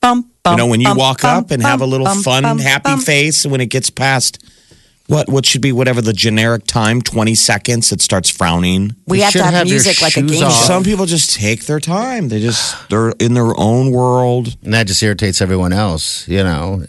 Bum, 0.00 0.30
bum, 0.44 0.52
You 0.52 0.56
know, 0.58 0.66
when 0.66 0.80
you 0.80 0.86
bum, 0.88 0.96
walk 0.96 1.22
bum, 1.22 1.38
up 1.38 1.50
and 1.50 1.62
have 1.62 1.80
a 1.80 1.86
little 1.86 2.06
bum, 2.06 2.22
fun, 2.22 2.42
bum, 2.44 2.58
happy 2.58 2.82
bum. 2.90 3.00
face, 3.00 3.44
and 3.44 3.52
when 3.52 3.60
it 3.60 3.66
gets 3.66 3.90
past 3.90 4.42
what 5.08 5.28
what 5.28 5.44
should 5.46 5.62
be 5.62 5.72
whatever 5.72 6.00
the 6.02 6.12
generic 6.12 6.64
time, 6.66 7.00
twenty 7.02 7.34
seconds, 7.34 7.90
it 7.92 8.00
starts 8.00 8.28
frowning. 8.30 8.94
We 9.06 9.20
have 9.20 9.32
to 9.32 9.42
have, 9.42 9.54
have 9.54 9.66
music 9.66 10.00
like 10.02 10.16
a 10.16 10.22
game 10.22 10.44
off. 10.44 10.52
show. 10.52 10.66
Some 10.66 10.84
people 10.84 11.06
just 11.06 11.34
take 11.34 11.64
their 11.64 11.80
time. 11.80 12.28
They 12.28 12.40
just 12.40 12.76
they're 12.90 13.10
in 13.18 13.34
their 13.34 13.58
own 13.58 13.90
world. 13.90 14.56
and 14.62 14.74
that 14.74 14.86
just 14.86 15.02
irritates 15.02 15.40
everyone 15.40 15.72
else. 15.72 16.28
You 16.28 16.44
know. 16.44 16.84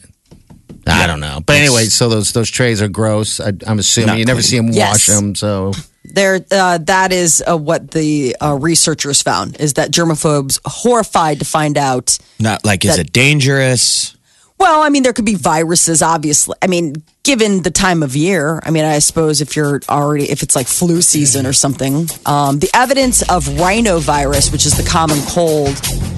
I 0.87 1.05
don't 1.05 1.19
know, 1.19 1.39
but 1.45 1.55
anyway, 1.55 1.83
so 1.85 2.09
those 2.09 2.31
those 2.33 2.49
trays 2.49 2.81
are 2.81 2.87
gross. 2.87 3.39
I, 3.39 3.53
I'm 3.67 3.77
assuming 3.79 4.07
Not 4.07 4.17
you 4.17 4.25
never 4.25 4.39
clean. 4.41 4.43
see 4.49 4.57
them 4.57 4.69
Yes. 4.71 5.07
wash 5.07 5.15
them. 5.15 5.35
So 5.35 5.71
There, 6.11 6.45
uh, 6.51 6.79
that 6.79 7.11
is 7.11 7.43
uh, 7.47 7.57
what 7.57 7.91
the 7.91 8.35
uh, 8.41 8.55
researchers 8.55 9.21
found 9.21 9.59
is 9.59 9.73
that 9.73 9.91
germaphobes 9.91 10.59
horrified 10.65 11.39
to 11.39 11.45
find 11.45 11.77
out. 11.77 12.17
Not 12.39 12.65
like 12.65 12.85
is 12.85 12.97
it 12.97 13.13
dangerous? 13.13 14.15
Well, 14.59 14.81
I 14.81 14.89
mean, 14.89 15.03
there 15.03 15.13
could 15.13 15.23
be 15.25 15.35
viruses, 15.35 16.01
obviously. 16.01 16.55
I 16.61 16.67
mean, 16.67 16.95
given 17.23 17.61
the 17.63 17.71
time 17.71 18.03
of 18.03 18.13
year, 18.15 18.59
I 18.63 18.71
mean, 18.71 18.83
I 18.83 18.99
suppose 18.99 19.39
if 19.39 19.55
you're 19.55 19.79
already, 19.87 20.29
if 20.29 20.43
it's 20.43 20.53
like 20.53 20.67
flu 20.67 21.01
season 21.01 21.45
or 21.45 21.53
something, 21.53 22.09
um, 22.25 22.59
the 22.59 22.69
evidence 22.73 23.21
of 23.29 23.45
rhinovirus, 23.45 24.51
which 24.51 24.65
is 24.65 24.75
the 24.75 24.83
common 24.83 25.17
cold, 25.29 25.73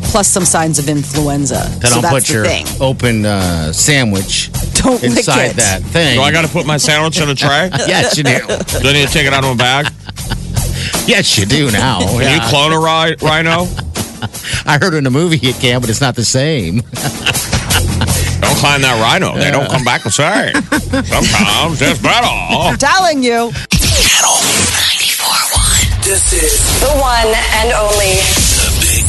plus 0.05 0.27
some 0.27 0.43
signs 0.43 0.79
of 0.79 0.89
influenza. 0.89 1.67
Then 1.79 1.91
so 1.91 1.95
I'll 1.97 2.01
that's 2.01 2.13
put 2.15 2.23
the 2.25 2.33
your 2.33 2.45
thing. 2.45 2.65
open 2.81 3.25
uh, 3.27 3.71
sandwich 3.73 4.51
Don't 4.73 5.01
lick 5.03 5.17
inside 5.17 5.51
it. 5.51 5.55
that 5.57 5.83
thing. 5.83 6.15
Do 6.17 6.23
I 6.23 6.31
got 6.31 6.41
to 6.41 6.47
put 6.51 6.65
my 6.65 6.77
sandwich 6.77 7.19
in 7.21 7.29
a 7.29 7.35
tray? 7.35 7.69
yes, 7.87 8.17
you 8.17 8.23
do. 8.23 8.39
Do 8.39 8.89
I 8.89 8.93
need 8.93 9.07
to 9.07 9.13
take 9.13 9.27
it 9.27 9.33
out 9.33 9.43
of 9.43 9.55
my 9.55 9.83
bag? 9.83 9.93
yes, 11.07 11.37
you 11.37 11.45
do 11.45 11.69
now. 11.69 11.99
Can 11.99 12.21
Yeah. 12.21 12.35
you 12.43 12.49
clone 12.49 12.73
a 12.73 12.79
ri- 12.79 13.17
rhino? 13.21 13.67
I 14.65 14.79
heard 14.81 14.95
in 14.95 15.05
a 15.05 15.11
movie 15.11 15.37
you 15.37 15.53
can, 15.53 15.79
but 15.79 15.91
it's 15.91 16.01
not 16.01 16.15
the 16.15 16.25
same. 16.25 16.81
Don't 18.61 18.69
climb 18.77 18.81
that 18.83 19.01
rhino. 19.01 19.33
They 19.41 19.49
don't 19.49 19.65
come 19.71 19.83
back 19.83 20.03
the 20.03 20.11
same. 20.13 20.53
Sometimes 21.09 21.81
it's 21.81 21.97
better. 21.99 22.29
I'm 22.29 22.77
telling 22.77 23.23
you. 23.23 23.49
Channel 23.73 24.37
94.1. 24.37 26.05
This 26.05 26.29
is 26.31 26.61
The 26.79 26.93
one 27.01 27.33
and 27.57 27.73
only. 27.73 28.50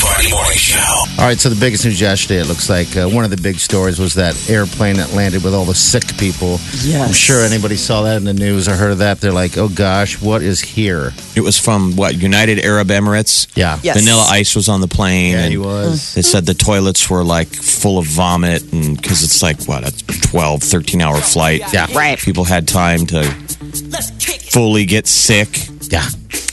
The 0.02 0.08
Big 0.08 0.14
Party 0.14 0.30
Morning 0.30 0.56
Show. 0.58 0.78
All 1.18 1.28
right, 1.28 1.38
so 1.38 1.48
the 1.48 1.58
biggest 1.60 1.84
news 1.84 2.00
yesterday, 2.00 2.40
it 2.40 2.46
looks 2.48 2.68
like 2.68 2.96
uh, 2.96 3.08
one 3.08 3.24
of 3.24 3.30
the 3.30 3.36
big 3.36 3.56
stories 3.58 3.98
was 3.98 4.14
that 4.14 4.34
airplane 4.50 4.96
that 4.96 5.12
landed 5.12 5.44
with 5.44 5.54
all 5.54 5.64
the 5.64 5.74
sick 5.74 6.16
people. 6.18 6.58
Yes. 6.82 7.08
I'm 7.08 7.12
sure 7.14 7.44
anybody 7.44 7.76
saw 7.76 8.02
that 8.02 8.16
in 8.16 8.24
the 8.24 8.32
news 8.34 8.68
or 8.68 8.74
heard 8.74 8.92
of 8.92 8.98
that. 8.98 9.20
They're 9.20 9.32
like, 9.32 9.56
oh 9.56 9.68
gosh, 9.68 10.20
what 10.20 10.42
is 10.42 10.60
here? 10.60 11.12
It 11.36 11.40
was 11.40 11.58
from 11.58 11.96
what 11.96 12.14
United 12.16 12.58
Arab 12.60 12.88
Emirates. 12.88 13.54
Yeah. 13.56 13.78
Yes. 13.82 13.98
Vanilla 13.98 14.26
Ice 14.30 14.54
was 14.56 14.68
on 14.68 14.80
the 14.80 14.88
plane. 14.88 15.32
Yeah, 15.32 15.42
and 15.42 15.50
he 15.52 15.58
was. 15.58 16.14
They 16.14 16.22
said 16.22 16.46
the 16.46 16.54
toilets 16.54 17.08
were 17.08 17.24
like 17.24 17.48
full 17.48 17.98
of 17.98 18.06
vomit, 18.06 18.72
and 18.72 18.96
because 18.96 19.22
it's 19.22 19.42
like 19.42 19.64
what 19.64 19.86
a 19.86 20.04
12, 20.28 20.62
13 20.62 21.00
hour 21.00 21.20
flight. 21.20 21.62
Yeah. 21.72 21.86
Right. 21.94 22.18
People 22.18 22.44
had 22.44 22.66
time 22.66 23.06
to 23.06 23.22
fully 24.50 24.84
get 24.84 25.06
sick. 25.06 25.68
Yeah. 25.90 26.06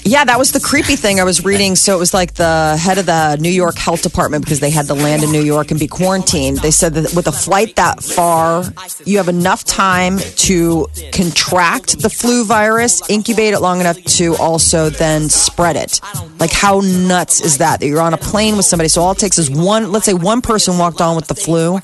Yeah, 0.09 0.25
that 0.25 0.39
was 0.39 0.51
the 0.53 0.59
creepy 0.59 0.95
thing 0.95 1.19
I 1.19 1.23
was 1.23 1.45
reading. 1.45 1.75
So 1.75 1.95
it 1.95 1.99
was 1.99 2.15
like 2.15 2.33
the 2.33 2.75
head 2.81 2.97
of 2.97 3.05
the 3.05 3.37
New 3.39 3.51
York 3.51 3.77
Health 3.77 4.01
Department 4.01 4.43
because 4.43 4.59
they 4.59 4.71
had 4.71 4.87
to 4.87 4.95
land 4.95 5.23
in 5.23 5.31
New 5.31 5.43
York 5.43 5.69
and 5.69 5.79
be 5.79 5.87
quarantined. 5.87 6.57
They 6.57 6.71
said 6.71 6.95
that 6.95 7.13
with 7.15 7.27
a 7.27 7.31
flight 7.31 7.75
that 7.75 8.01
far, 8.01 8.63
you 9.05 9.17
have 9.17 9.27
enough 9.27 9.63
time 9.65 10.17
to 10.17 10.87
contract 11.13 12.01
the 12.01 12.09
flu 12.09 12.43
virus, 12.43 13.07
incubate 13.07 13.53
it 13.53 13.59
long 13.59 13.81
enough 13.81 14.03
to 14.17 14.35
also 14.37 14.89
then 14.89 15.29
spread 15.29 15.75
it. 15.75 16.01
Like, 16.39 16.53
how 16.53 16.79
nuts 16.79 17.39
is 17.41 17.59
that? 17.59 17.79
That 17.79 17.85
you're 17.85 18.01
on 18.01 18.15
a 18.15 18.17
plane 18.17 18.57
with 18.57 18.65
somebody. 18.65 18.89
So 18.89 19.03
all 19.03 19.11
it 19.11 19.19
takes 19.19 19.37
is 19.37 19.51
one, 19.51 19.91
let's 19.91 20.07
say 20.07 20.15
one 20.15 20.41
person 20.41 20.79
walked 20.79 21.01
on 21.01 21.17
with 21.17 21.27
the 21.27 21.35
flu, 21.35 21.81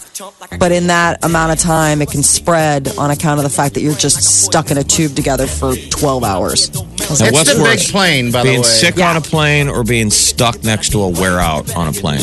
but 0.58 0.72
in 0.72 0.88
that 0.88 1.24
amount 1.24 1.52
of 1.52 1.60
time, 1.60 2.02
it 2.02 2.10
can 2.10 2.24
spread 2.24 2.98
on 2.98 3.12
account 3.12 3.40
of 3.40 3.44
the 3.44 3.52
fact 3.52 3.76
that 3.76 3.82
you're 3.82 3.94
just 3.94 4.44
stuck 4.46 4.72
in 4.72 4.80
a 4.80 4.84
tube 4.84 5.16
together 5.16 5.46
for 5.46 5.76
12 5.76 6.24
hours. 6.24 6.72
Now, 7.08 7.28
It's 7.28 7.32
what's 7.32 7.54
the 7.56 7.62
worse, 7.62 7.84
big 7.86 7.92
plane, 7.92 8.32
by 8.32 8.44
being 8.44 8.56
the 8.56 8.62
way. 8.62 8.68
sick 8.68 8.98
Yeah. 8.98 9.12
on 9.12 9.18
a 9.18 9.22
plane 9.22 9.68
or 9.70 9.84
being 9.84 10.10
stuck 10.10 10.64
next 10.64 10.90
to 10.90 11.02
a 11.02 11.08
wear 11.10 11.40
out 11.40 11.74
on 11.76 11.88
a 11.88 11.92
plane? 11.94 12.20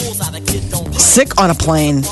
Sick 0.99 1.41
on 1.41 1.51
a 1.51 1.55
plane. 1.55 2.05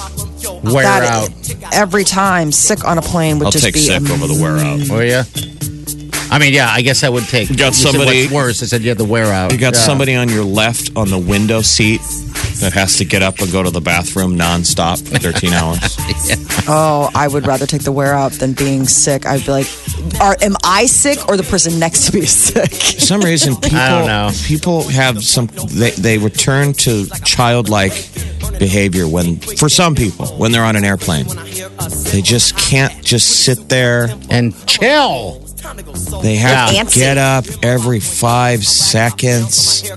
Wear 0.62 0.84
That- 0.84 1.02
out. 1.04 1.30
every 1.72 2.04
time 2.04 2.52
sick 2.52 2.84
on 2.84 2.96
a 2.98 3.02
plane 3.02 3.38
would 3.38 3.46
I'll 3.46 3.52
just 3.52 3.64
take 3.64 3.74
be 3.74 3.80
sick 3.80 4.08
over 4.08 4.26
the 4.26 4.34
wear 4.40 4.56
out. 4.58 4.88
Were 4.88 5.04
you? 5.04 5.22
I 6.30 6.38
mean, 6.38 6.52
yeah, 6.52 6.70
I 6.72 6.82
guess 6.82 7.02
I 7.02 7.08
would 7.08 7.26
take. 7.28 7.50
You 7.50 7.56
got 7.56 7.74
said 7.74 7.90
somebody- 7.92 8.22
what's 8.22 8.32
worse? 8.32 8.62
I 8.62 8.66
said 8.66 8.82
you 8.82 8.88
had 8.90 8.98
the 8.98 9.04
wear 9.04 9.32
out. 9.32 9.50
You 9.52 9.58
got 9.58 9.74
Yeah. 9.74 9.84
somebody 9.84 10.14
on 10.14 10.28
your 10.28 10.44
left 10.44 10.90
on 10.94 11.10
the 11.10 11.18
window 11.18 11.60
seat 11.60 12.00
that 12.60 12.72
has 12.74 12.96
to 12.98 13.04
get 13.04 13.22
up 13.22 13.40
and 13.40 13.50
go 13.50 13.62
to 13.62 13.70
the 13.70 13.80
bathroom 13.80 14.38
nonstop 14.38 15.06
for 15.08 15.18
13 15.18 15.52
hours. 15.54 15.78
oh 16.68 17.08
i 17.14 17.26
would 17.26 17.46
rather 17.46 17.66
take 17.66 17.82
the 17.84 17.90
wear 17.92 18.12
out 18.12 18.32
than 18.32 18.52
being 18.52 18.86
sick 18.86 19.24
i'd 19.26 19.44
be 19.46 19.50
like 19.50 19.66
are, 20.20 20.36
am 20.42 20.56
i 20.64 20.86
sick 20.86 21.28
or 21.28 21.36
the 21.36 21.42
person 21.42 21.78
next 21.78 22.06
to 22.10 22.14
me 22.16 22.22
is 22.22 22.30
sick 22.34 22.72
For 22.72 23.00
some 23.00 23.20
reason, 23.22 23.54
people 23.60 23.78
don't 23.78 24.06
know. 24.06 24.30
people 24.44 24.82
have 24.88 25.22
some 25.24 25.46
they, 25.68 25.90
they 25.92 26.18
return 26.18 26.72
to 26.74 27.06
childlike 27.24 27.92
behavior 28.58 29.08
when 29.08 29.36
for 29.36 29.68
some 29.68 29.94
people 29.94 30.26
when 30.38 30.52
they're 30.52 30.64
on 30.64 30.76
an 30.76 30.84
airplane. 30.84 31.26
They 32.12 32.20
just 32.22 32.56
can't 32.56 33.02
just 33.04 33.44
sit 33.44 33.68
there. 33.68 34.08
and 34.28 34.54
chill. 34.66 35.40
They 36.22 36.36
have 36.36 36.72
Yeah. 36.72 36.84
to 36.84 36.94
get 36.94 37.18
up 37.18 37.44
every 37.62 38.00
five 38.00 38.66
seconds. 38.66 39.90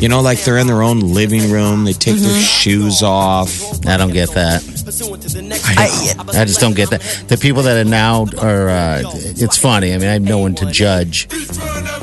You 0.00 0.08
know, 0.08 0.20
like 0.20 0.42
they're 0.44 0.58
in 0.58 0.66
their 0.66 0.82
own 0.82 1.00
living 1.00 1.50
room. 1.50 1.84
They 1.84 1.92
take 1.92 2.16
their 2.16 2.30
mm-hmm. 2.30 2.40
shoes 2.40 3.02
off. 3.02 3.50
I 3.86 3.96
don't 3.96 4.12
get 4.12 4.30
that. 4.34 4.62
I, 4.86 6.14
I 6.40 6.44
just 6.44 6.60
don't 6.60 6.76
get 6.76 6.90
that. 6.90 7.00
The 7.28 7.36
people 7.36 7.62
that 7.64 7.76
are 7.86 7.88
now 7.88 8.26
are. 8.40 8.68
Uh, 8.68 9.02
it's 9.14 9.56
funny. 9.58 9.92
I 9.94 9.98
mean, 9.98 10.08
I 10.08 10.12
have 10.14 10.22
no 10.22 10.38
one 10.38 10.54
to 10.56 10.70
judge. 10.70 11.28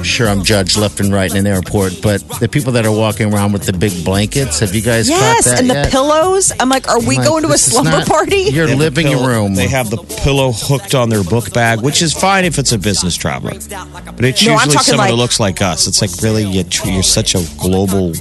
Sure, 0.04 0.28
I'm 0.28 0.44
judged 0.44 0.78
left 0.78 1.00
and 1.00 1.14
right 1.14 1.32
in 1.32 1.38
an 1.38 1.48
airport, 1.48 2.02
but 2.02 2.22
the 2.40 2.50
people 2.50 2.74
that 2.74 2.86
are 2.86 2.92
walking 2.92 3.34
around 3.34 3.54
with 3.54 3.66
the 3.66 3.74
big 3.74 4.04
blankets. 4.04 4.60
Have 4.60 4.76
you 4.76 4.82
guys 4.82 5.08
yes 5.08 5.46
caught 5.46 5.52
that 5.52 5.60
and 5.62 5.70
the 5.70 5.74
yet? 5.76 5.92
pillows 5.92 6.52
i'm 6.60 6.68
like 6.70 6.88
are 6.90 7.00
we 7.00 7.18
like, 7.18 7.28
going 7.28 7.44
to 7.44 7.50
a 7.50 7.58
slumber 7.58 7.92
not 7.92 8.08
party 8.08 8.42
Your 8.52 8.68
They 8.68 8.76
living 8.76 9.08
pillow- 9.08 9.28
room. 9.28 9.56
They 9.56 9.68
have 9.68 9.90
the 9.90 9.98
pillow 10.24 10.52
hooked 10.52 10.94
on 10.96 11.10
their 11.10 11.24
book 11.24 11.54
bag, 11.54 11.82
which 11.82 12.02
is 12.02 12.12
fine 12.14 12.44
if 12.46 12.60
it's 12.60 12.72
a 12.74 12.78
business 12.78 13.16
traveler. 13.16 13.52
But 13.54 14.26
it's 14.26 14.46
No, 14.46 14.54
usually 14.54 14.74
talking 14.74 14.80
someone 14.80 15.08
who 15.10 15.16
looks 15.16 15.40
like 15.40 15.62
us. 15.62 15.88
It's 15.88 16.02
like 16.02 16.12
really 16.22 16.44
you, 16.44 16.64
you're 16.86 17.04
such 17.04 17.36
a 17.36 17.44
global 17.58 18.14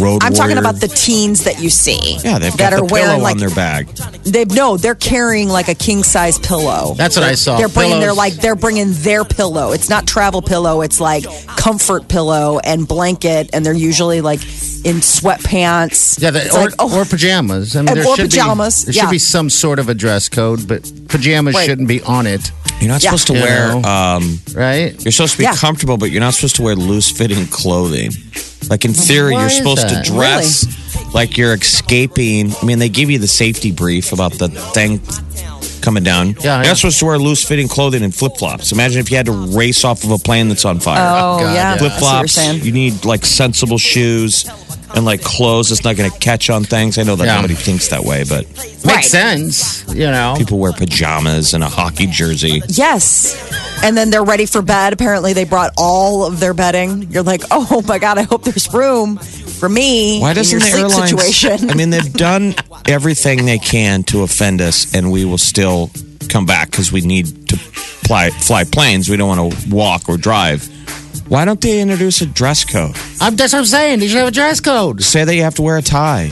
road. 0.00 0.22
i'm 0.22 0.32
talking 0.34 0.58
about 0.58 0.76
the 0.80 0.88
teens 0.88 1.44
that 1.44 1.60
you 1.60 1.68
see 1.70 2.16
yeah. 2.24 2.38
They've 2.38 2.56
that 2.56 2.70
got 2.70 2.72
are 2.72 2.86
the 2.86 2.92
wearing 2.92 3.10
pillow 3.10 3.22
like 3.22 3.32
on 3.34 3.38
their 3.38 3.50
bag. 3.66 3.86
they've 4.24 4.50
no 4.52 4.76
they're 4.76 4.94
carrying 4.94 5.48
like 5.48 5.68
a 5.68 5.74
king 5.74 6.02
size 6.02 6.38
pillow 6.38 6.94
That's 6.96 7.16
what 7.16 7.24
I 7.24 7.34
saw. 7.34 7.56
they're 7.58 7.68
bringing 7.68 7.98
their 8.00 8.14
Pillows. 8.14 8.16
like 8.18 8.34
they're 8.42 8.54
bringing 8.66 8.88
their 9.08 9.24
pillow 9.24 9.72
it's 9.72 9.88
not 9.90 10.06
travel 10.06 10.40
pillow 10.42 10.82
it's 10.82 11.00
like 11.00 11.24
comfort 11.64 12.08
pillow 12.08 12.58
and 12.70 12.86
blanket 12.86 13.50
and 13.52 13.64
they're 13.64 13.72
usually 13.90 14.20
like 14.20 14.40
in 14.90 14.96
sweatpants 15.02 16.20
Yeah, 16.22 16.30
the, 16.30 16.44
It's 16.46 16.54
or, 16.54 16.60
like, 16.66 16.74
oh, 16.78 16.96
or 17.00 17.04
pajamas. 17.04 17.74
I 17.74 17.80
mean, 17.80 17.88
And- 17.88 17.98
there 17.98 18.06
or 18.06 18.14
should 18.16 18.30
pajamas, 18.30 18.84
Be, 18.84 18.92
there 18.92 18.94
yeah. 18.94 19.02
should 19.02 19.10
be 19.10 19.18
some 19.18 19.50
sort 19.50 19.78
of 19.80 19.88
a 19.88 19.94
dress 19.94 20.28
code, 20.28 20.68
but 20.68 20.88
pajamas 21.08 21.54
Right. 21.56 21.66
shouldn't 21.66 21.88
be 21.88 22.00
on 22.02 22.26
it, 22.26 22.52
You're 22.80 22.90
not 22.90 23.02
Yeah. 23.02 23.10
supposed 23.10 23.26
to 23.28 23.32
You 23.34 23.40
wear. 23.40 23.68
know. 23.80 23.82
Um, 23.88 24.38
right? 24.54 24.94
you're 25.02 25.10
supposed 25.10 25.32
to 25.32 25.38
be 25.38 25.44
Yeah. 25.44 25.56
comfortable, 25.56 25.96
but 25.96 26.10
you're 26.10 26.20
not 26.20 26.34
supposed 26.34 26.56
to 26.56 26.62
wear 26.62 26.76
loose 26.76 27.10
fitting 27.10 27.46
clothing. 27.46 28.10
Like 28.68 28.84
in 28.84 28.92
theory, 28.92 29.32
Why 29.32 29.40
you're 29.40 29.48
is 29.50 29.56
supposed 29.56 29.82
that? 29.88 30.04
to 30.04 30.10
dress 30.12 30.66
like 31.14 31.36
you're 31.36 31.54
escaping. 31.54 32.52
I 32.60 32.64
mean, 32.64 32.78
they 32.78 32.88
give 32.88 33.10
you 33.10 33.18
the 33.18 33.28
safety 33.28 33.72
brief 33.72 34.12
about 34.12 34.32
the 34.32 34.48
thing 34.48 35.00
coming 35.80 36.02
down. 36.02 36.34
Yeah, 36.40 36.58
You're 36.58 36.66
not 36.68 36.76
supposed 36.78 36.98
to 36.98 37.06
wear 37.06 37.18
loose 37.18 37.44
fitting 37.46 37.68
clothing 37.68 38.02
and 38.02 38.14
flip 38.14 38.36
flops. 38.38 38.72
Imagine 38.72 39.00
if 39.00 39.10
you 39.10 39.16
had 39.16 39.26
to 39.26 39.32
race 39.56 39.84
off 39.84 40.02
of 40.04 40.10
a 40.10 40.18
plane 40.18 40.48
that's 40.48 40.64
on 40.64 40.80
fire. 40.80 40.98
Oh, 41.00 41.38
God, 41.40 41.42
yeah. 41.42 41.54
yeah. 41.54 41.70
I 41.70 41.72
see 41.74 41.78
flip 41.78 41.92
flops. 41.98 42.32
saying. 42.32 42.62
You 42.64 42.72
need 42.72 43.04
like 43.04 43.24
sensible 43.24 43.78
shoes 43.78 44.46
and 44.96 45.04
like 45.04 45.20
clothes 45.22 45.68
that's 45.68 45.84
not 45.84 45.94
going 45.96 46.10
to 46.10 46.18
catch 46.18 46.50
on 46.50 46.64
things. 46.64 46.98
I 46.98 47.02
know 47.04 47.14
that 47.16 47.24
Yeah. 47.26 47.36
nobody 47.36 47.54
thinks 47.54 47.88
that 47.88 48.02
way, 48.04 48.24
but 48.28 48.46
Makes 48.84 49.08
sense, 49.08 49.84
you 49.88 50.06
know. 50.10 50.34
people 50.36 50.58
wear 50.58 50.72
pajamas 50.72 51.54
and 51.54 51.62
a 51.62 51.68
hockey 51.68 52.06
jersey. 52.06 52.62
Yes. 52.68 53.34
And 53.84 53.96
then 53.96 54.10
they're 54.10 54.24
ready 54.24 54.46
for 54.46 54.62
bed. 54.62 54.92
Apparently, 54.92 55.34
they 55.34 55.44
brought 55.44 55.70
all 55.76 56.24
of 56.24 56.40
their 56.40 56.54
bedding. 56.54 57.10
You're 57.12 57.22
like, 57.24 57.42
oh 57.50 57.82
my 57.86 57.98
God, 57.98 58.16
I 58.18 58.22
hope 58.22 58.42
there's 58.44 58.72
room 58.72 59.18
for 59.56 59.68
me 59.68 60.20
Why 60.20 60.34
doesn't 60.34 60.50
your 60.52 60.60
the 60.60 60.66
sleep 60.66 60.84
airlines? 60.84 61.10
situation. 61.10 61.70
I 61.70 61.74
mean, 61.74 61.90
they've 61.90 62.12
done 62.12 62.54
everything 62.86 63.44
they 63.46 63.58
can 63.58 64.02
to 64.04 64.22
offend 64.22 64.60
us, 64.60 64.94
and 64.94 65.10
we 65.10 65.24
will 65.24 65.38
still 65.38 65.90
come 66.28 66.46
back 66.46 66.70
because 66.70 66.92
we 66.92 67.00
need 67.00 67.48
to 67.48 67.56
fly, 67.56 68.30
fly 68.30 68.64
planes. 68.64 69.08
We 69.08 69.16
don't 69.16 69.28
want 69.36 69.52
to 69.52 69.70
walk 69.74 70.08
or 70.08 70.16
drive. 70.16 70.68
Why 71.28 71.44
don't 71.44 71.60
they 71.60 71.80
introduce 71.80 72.20
a 72.20 72.26
dress 72.26 72.64
code? 72.64 72.94
I'm, 73.20 73.34
that's 73.34 73.52
what 73.52 73.60
I'm 73.60 73.64
saying. 73.66 73.98
They 74.00 74.08
should 74.08 74.18
have 74.18 74.28
a 74.28 74.32
dress 74.32 74.60
code. 74.60 75.02
Say 75.02 75.24
that 75.24 75.34
you 75.34 75.42
have 75.42 75.56
to 75.56 75.62
wear 75.62 75.76
a 75.76 75.82
tie. 75.82 76.30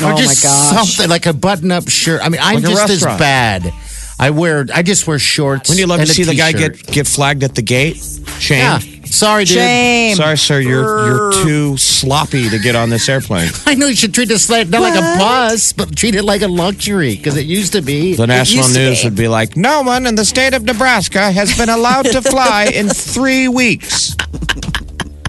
Oh, 0.00 0.06
or 0.08 0.12
my 0.12 0.18
just 0.18 0.42
gosh. 0.42 0.94
something 0.94 1.08
like 1.10 1.26
a 1.26 1.32
button-up 1.32 1.88
shirt. 1.88 2.20
I 2.22 2.28
mean, 2.28 2.40
I'm 2.42 2.56
Like 2.62 2.64
just 2.64 2.90
as 2.90 3.02
bad. 3.04 3.72
I 4.18 4.30
wear. 4.30 4.66
I 4.72 4.82
just 4.82 5.06
wear 5.08 5.18
shorts. 5.18 5.68
Wouldn't 5.68 5.80
you 5.80 5.86
love 5.88 5.98
and 5.98 6.06
to 6.06 6.12
a 6.12 6.14
see 6.14 6.22
the 6.22 6.34
guy 6.36 6.52
get 6.52 6.86
get 6.86 7.06
flagged 7.08 7.42
at 7.42 7.56
the 7.56 7.62
gate? 7.62 7.96
Shane. 8.38 8.58
Yeah. 8.58 8.78
Sorry, 9.14 9.44
dude. 9.44 9.56
Shame. 9.56 10.16
Sorry, 10.16 10.36
sir. 10.36 10.58
You're 10.60 11.06
you're 11.06 11.32
too 11.32 11.76
sloppy 11.76 12.48
to 12.48 12.58
get 12.58 12.74
on 12.74 12.90
this 12.90 13.08
airplane. 13.08 13.50
I 13.66 13.74
know 13.76 13.86
you 13.86 13.94
should 13.94 14.12
treat 14.12 14.28
this 14.28 14.50
like 14.50 14.68
not 14.68 14.82
like 14.82 14.96
a 14.96 15.18
bus, 15.18 15.72
but 15.72 15.96
treat 15.96 16.16
it 16.16 16.24
like 16.24 16.42
a 16.42 16.48
luxury 16.48 17.16
because 17.16 17.36
it 17.36 17.46
used 17.46 17.72
to 17.74 17.82
be. 17.82 18.14
The 18.16 18.26
national 18.26 18.68
news 18.68 19.02
be. 19.02 19.06
would 19.06 19.16
be 19.16 19.28
like, 19.28 19.56
"No 19.56 19.82
one 19.82 20.06
in 20.06 20.16
the 20.16 20.24
state 20.24 20.52
of 20.52 20.64
Nebraska 20.64 21.30
has 21.30 21.56
been 21.56 21.68
allowed 21.68 22.06
to 22.06 22.22
fly 22.22 22.64
in 22.74 22.88
three 23.14 23.46
weeks." 23.46 24.16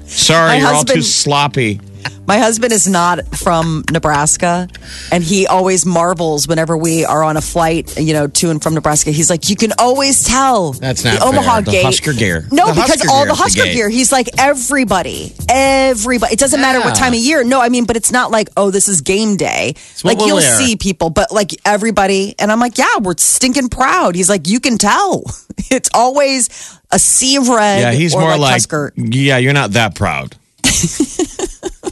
Sorry, 0.06 0.50
My 0.50 0.58
you're 0.58 0.74
all 0.74 0.84
too 0.84 1.04
sloppy. 1.04 1.80
My 2.28 2.40
husband 2.40 2.74
is 2.74 2.88
not 2.88 3.26
from 3.38 3.84
Nebraska, 3.92 4.68
and 5.12 5.24
he 5.24 5.46
always 5.46 5.86
marvels 5.86 6.48
whenever 6.48 6.76
we 6.76 7.06
are 7.06 7.24
on 7.24 7.38
a 7.38 7.42
flight, 7.42 7.98
you 8.00 8.14
know, 8.14 8.28
to 8.28 8.50
and 8.50 8.62
from 8.62 8.74
Nebraska. 8.74 9.12
He's 9.12 9.30
like, 9.30 9.50
you 9.50 9.56
can 9.56 9.72
always 9.78 10.24
tell 10.24 10.74
That's 10.74 11.04
not 11.04 11.20
the 11.20 11.26
Omaha 11.26 11.54
fair. 11.54 11.62
The 11.62 11.72
gate. 11.72 11.86
Husker 11.86 12.14
gear. 12.14 12.48
No, 12.52 12.68
The 12.68 12.74
because 12.74 12.90
Husker 12.90 13.10
all 13.10 13.26
gear 13.26 13.28
the 13.28 13.32
is 13.34 13.38
the 13.38 13.44
Husker 13.44 13.64
gear. 13.74 13.90
He's 13.90 14.12
like 14.12 14.30
everybody, 14.40 15.34
everybody. 15.50 16.34
It 16.34 16.40
doesn't 16.40 16.60
matter 16.62 16.80
what 16.80 16.96
time 16.96 17.14
of 17.14 17.20
year. 17.20 17.44
No, 17.44 17.62
I 17.62 17.70
mean, 17.70 17.86
but 17.86 17.96
it's 17.96 18.12
not 18.12 18.32
like 18.32 18.50
oh, 18.58 18.72
this 18.72 18.88
is 18.88 19.02
game 19.02 19.38
day. 19.38 19.76
Like 20.04 20.20
you'll 20.20 20.42
see 20.42 20.76
people, 20.76 21.10
but 21.12 21.32
like 21.32 21.52
everybody, 21.66 22.36
and 22.40 22.52
I'm 22.52 22.60
like, 22.60 22.78
yeah, 22.78 22.98
we're 23.02 23.18
stinking 23.18 23.70
proud. 23.70 24.16
He's 24.16 24.30
like, 24.30 24.48
you 24.48 24.60
can 24.60 24.78
tell. 24.78 25.24
It's 25.72 25.90
always 25.94 26.50
a 26.92 27.00
sea 27.00 27.38
of 27.38 27.48
red. 27.50 27.80
Yeah, 27.80 27.92
he's 27.92 28.14
or 28.14 28.22
more 28.22 28.32
like, 28.32 28.40
like, 28.40 28.52
Husker. 28.54 28.94
yeah, 28.96 29.38
you're 29.38 29.54
not 29.54 29.72
that 29.72 29.96
proud. 29.96 30.36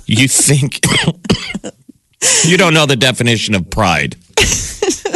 you 0.05 0.27
think 0.27 0.79
you 2.45 2.57
don't 2.57 2.73
know 2.73 2.85
the 2.85 2.95
definition 2.95 3.55
of 3.55 3.69
pride. 3.69 4.15